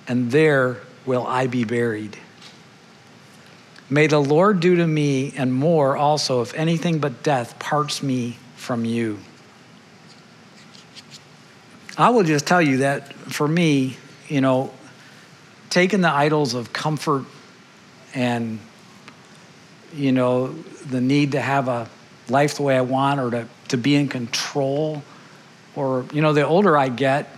and 0.08 0.32
there 0.32 0.78
will 1.06 1.26
I 1.26 1.48
be 1.48 1.64
buried. 1.64 2.18
May 3.90 4.08
the 4.08 4.20
Lord 4.20 4.60
do 4.60 4.76
to 4.76 4.86
me 4.86 5.34
and 5.38 5.54
more 5.54 5.96
also 5.96 6.42
if 6.42 6.54
anything 6.54 7.00
but 7.00 7.24
death 7.24 7.58
parts 7.58 8.04
me 8.04 8.38
from 8.56 8.84
you. 8.84 9.18
I 11.98 12.10
will 12.10 12.24
just 12.24 12.46
tell 12.46 12.62
you 12.62 12.78
that 12.78 13.14
for 13.14 13.48
me, 13.48 13.98
you 14.28 14.42
know, 14.42 14.74
taking 15.70 16.02
the 16.02 16.12
idols 16.12 16.54
of 16.54 16.74
comfort 16.74 17.26
and, 18.14 18.60
you 19.94 20.12
know, 20.12 20.50
the 20.90 21.02
need 21.02 21.32
to 21.32 21.42
have 21.42 21.68
a 21.68 21.90
life 22.30 22.58
the 22.58 22.64
way 22.64 22.78
I 22.78 22.82
want 22.82 23.20
or 23.20 23.32
to, 23.32 23.48
to 23.70 23.78
be 23.78 23.96
in 23.96 24.10
control, 24.10 25.02
or, 25.78 26.06
you 26.12 26.22
know, 26.22 26.34
the 26.34 26.46
older 26.46 26.78
I 26.78 26.90
get, 26.90 27.30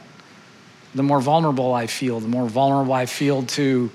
the 0.96 1.04
more 1.04 1.22
vulnerable 1.22 1.74
I 1.74 1.86
feel. 1.86 2.20
The 2.20 2.28
more 2.28 2.48
vulnerable 2.48 2.94
I 2.94 3.06
feel 3.06 3.44
to 3.44 3.92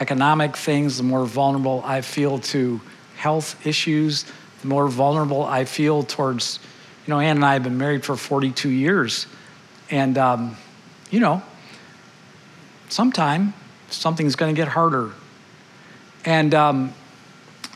economic 0.00 0.56
things, 0.56 0.98
the 0.98 1.04
more 1.04 1.24
vulnerable 1.24 1.82
I 1.86 2.02
feel 2.02 2.38
to 2.40 2.80
health 3.16 3.66
issues, 3.66 4.26
the 4.60 4.68
more 4.68 4.88
vulnerable 4.88 5.44
I 5.44 5.64
feel 5.64 6.02
towards 6.02 6.58
you 7.06 7.12
know, 7.12 7.20
Ann 7.20 7.36
and 7.36 7.44
I 7.44 7.52
have 7.52 7.62
been 7.62 7.76
married 7.76 8.04
for 8.04 8.16
42 8.16 8.70
years. 8.70 9.26
And, 9.90 10.16
um, 10.16 10.56
you 11.10 11.20
know, 11.20 11.42
sometime 12.88 13.52
something's 13.90 14.36
going 14.36 14.54
to 14.54 14.58
get 14.58 14.68
harder. 14.68 15.12
And 16.24 16.54
um, 16.54 16.94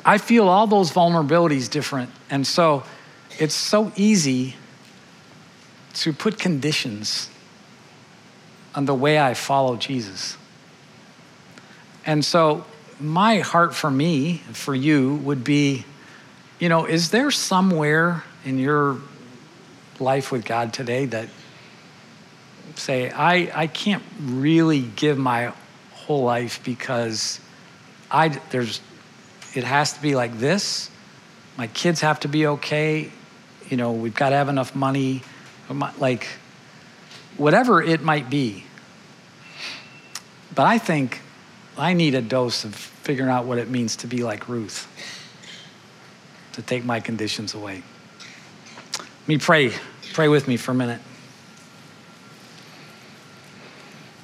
I 0.04 0.16
feel 0.16 0.48
all 0.48 0.66
those 0.66 0.90
vulnerabilities 0.90 1.68
different. 1.68 2.10
And 2.30 2.46
so 2.46 2.84
it's 3.38 3.54
so 3.54 3.92
easy 3.96 4.56
to 6.02 6.12
put 6.12 6.38
conditions 6.38 7.28
on 8.74 8.84
the 8.84 8.94
way 8.94 9.18
I 9.18 9.34
follow 9.34 9.76
Jesus. 9.76 10.36
And 12.04 12.24
so 12.24 12.64
my 13.00 13.38
heart 13.40 13.74
for 13.74 13.90
me, 13.90 14.38
for 14.52 14.74
you, 14.74 15.16
would 15.16 15.44
be 15.44 15.84
you 16.58 16.68
know, 16.68 16.86
is 16.86 17.10
there 17.10 17.30
somewhere 17.30 18.24
in 18.44 18.58
your 18.58 18.98
life 20.00 20.32
with 20.32 20.44
God 20.44 20.72
today 20.72 21.06
that 21.06 21.28
say, 22.74 23.10
I, 23.10 23.50
I 23.54 23.66
can't 23.68 24.02
really 24.20 24.80
give 24.80 25.18
my 25.18 25.52
whole 25.92 26.24
life 26.24 26.62
because 26.64 27.40
I, 28.10 28.28
there's, 28.50 28.80
it 29.54 29.64
has 29.64 29.92
to 29.92 30.02
be 30.02 30.16
like 30.16 30.38
this. 30.38 30.90
My 31.56 31.68
kids 31.68 32.00
have 32.00 32.20
to 32.20 32.28
be 32.28 32.46
okay. 32.46 33.10
You 33.68 33.76
know, 33.76 33.92
we've 33.92 34.14
got 34.14 34.30
to 34.30 34.36
have 34.36 34.48
enough 34.48 34.74
money. 34.74 35.22
Like, 35.98 36.26
whatever 37.36 37.82
it 37.82 38.02
might 38.02 38.30
be. 38.30 38.64
But 40.54 40.66
I 40.66 40.78
think 40.78 41.20
I 41.76 41.92
need 41.92 42.14
a 42.14 42.22
dose 42.22 42.64
of 42.64 42.74
figuring 42.74 43.30
out 43.30 43.44
what 43.44 43.58
it 43.58 43.68
means 43.68 43.96
to 43.96 44.06
be 44.06 44.24
like 44.24 44.48
Ruth, 44.48 44.88
to 46.54 46.62
take 46.62 46.84
my 46.84 47.00
conditions 47.00 47.54
away. 47.54 47.82
Let 48.98 49.28
me 49.28 49.38
pray. 49.38 49.72
Pray 50.14 50.28
with 50.28 50.48
me 50.48 50.56
for 50.56 50.72
a 50.72 50.74
minute. 50.74 51.00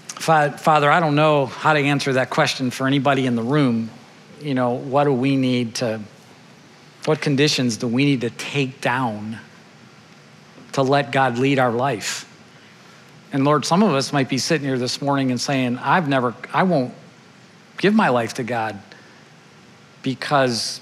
Father, 0.06 0.90
I 0.90 1.00
don't 1.00 1.14
know 1.14 1.46
how 1.46 1.74
to 1.74 1.78
answer 1.78 2.14
that 2.14 2.30
question 2.30 2.70
for 2.70 2.86
anybody 2.86 3.26
in 3.26 3.36
the 3.36 3.42
room. 3.42 3.90
You 4.40 4.54
know, 4.54 4.70
what 4.70 5.04
do 5.04 5.12
we 5.12 5.36
need 5.36 5.74
to, 5.76 6.00
what 7.04 7.20
conditions 7.20 7.76
do 7.76 7.86
we 7.86 8.06
need 8.06 8.22
to 8.22 8.30
take 8.30 8.80
down 8.80 9.38
to 10.74 10.82
let 10.82 11.10
God 11.10 11.38
lead 11.38 11.58
our 11.58 11.72
life? 11.72 12.30
And 13.32 13.44
Lord, 13.44 13.64
some 13.64 13.82
of 13.82 13.92
us 13.94 14.12
might 14.12 14.28
be 14.28 14.38
sitting 14.38 14.66
here 14.66 14.78
this 14.78 15.02
morning 15.02 15.30
and 15.30 15.40
saying, 15.40 15.78
I've 15.78 16.08
never, 16.08 16.34
I 16.52 16.62
won't 16.62 16.94
give 17.78 17.92
my 17.92 18.10
life 18.10 18.34
to 18.34 18.44
God 18.44 18.78
because 20.02 20.80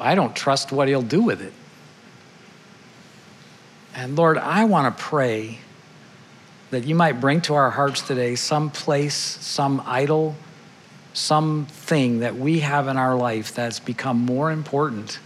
I 0.00 0.14
don't 0.14 0.34
trust 0.34 0.72
what 0.72 0.88
He'll 0.88 1.02
do 1.02 1.20
with 1.20 1.42
it. 1.42 1.52
And 3.94 4.16
Lord, 4.16 4.38
I 4.38 4.64
want 4.64 4.96
to 4.96 5.02
pray 5.02 5.58
that 6.70 6.84
you 6.84 6.94
might 6.94 7.20
bring 7.20 7.40
to 7.42 7.54
our 7.54 7.70
hearts 7.70 8.00
today 8.00 8.34
some 8.34 8.70
place, 8.70 9.14
some 9.14 9.82
idol, 9.86 10.34
something 11.12 12.20
that 12.20 12.34
we 12.34 12.60
have 12.60 12.88
in 12.88 12.96
our 12.96 13.14
life 13.14 13.54
that's 13.54 13.78
become 13.78 14.18
more 14.18 14.50
important 14.50 15.18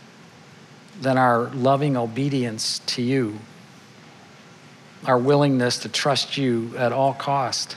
than 1.00 1.16
our 1.16 1.48
loving 1.50 1.96
obedience 1.96 2.80
to 2.80 3.02
you, 3.02 3.38
our 5.04 5.18
willingness 5.18 5.78
to 5.78 5.88
trust 5.88 6.36
you 6.36 6.74
at 6.76 6.92
all 6.92 7.14
cost. 7.14 7.76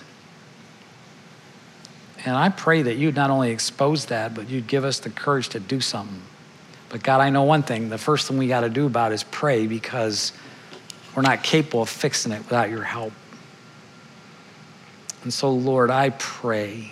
And 2.25 2.35
I 2.35 2.49
pray 2.49 2.83
that 2.83 2.97
you'd 2.97 3.15
not 3.15 3.29
only 3.29 3.51
expose 3.51 4.05
that, 4.05 4.33
but 4.35 4.49
you'd 4.49 4.67
give 4.67 4.85
us 4.85 4.99
the 4.99 5.09
courage 5.09 5.49
to 5.49 5.59
do 5.59 5.81
something. 5.81 6.21
But 6.89 7.03
God, 7.03 7.21
I 7.21 7.29
know 7.29 7.43
one 7.43 7.63
thing 7.63 7.89
the 7.89 7.97
first 7.97 8.27
thing 8.27 8.37
we 8.37 8.47
got 8.47 8.61
to 8.61 8.69
do 8.69 8.85
about 8.85 9.11
is 9.11 9.23
pray 9.23 9.65
because 9.65 10.33
we're 11.15 11.21
not 11.21 11.43
capable 11.43 11.83
of 11.83 11.89
fixing 11.89 12.31
it 12.31 12.39
without 12.39 12.69
your 12.69 12.83
help. 12.83 13.13
And 15.23 15.33
so, 15.33 15.51
Lord, 15.51 15.89
I 15.89 16.09
pray, 16.11 16.91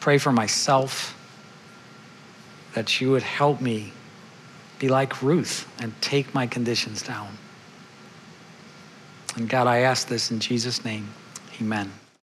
pray 0.00 0.18
for 0.18 0.32
myself 0.32 1.14
that 2.74 3.00
you 3.00 3.10
would 3.10 3.22
help 3.22 3.60
me 3.60 3.92
be 4.78 4.88
like 4.88 5.22
Ruth 5.22 5.68
and 5.80 5.92
take 6.00 6.34
my 6.34 6.46
conditions 6.46 7.02
down. 7.02 7.36
And 9.36 9.48
God, 9.48 9.66
I 9.66 9.78
ask 9.78 10.08
this 10.08 10.30
in 10.30 10.40
Jesus' 10.40 10.84
name. 10.84 11.08
Amen. 11.60 11.92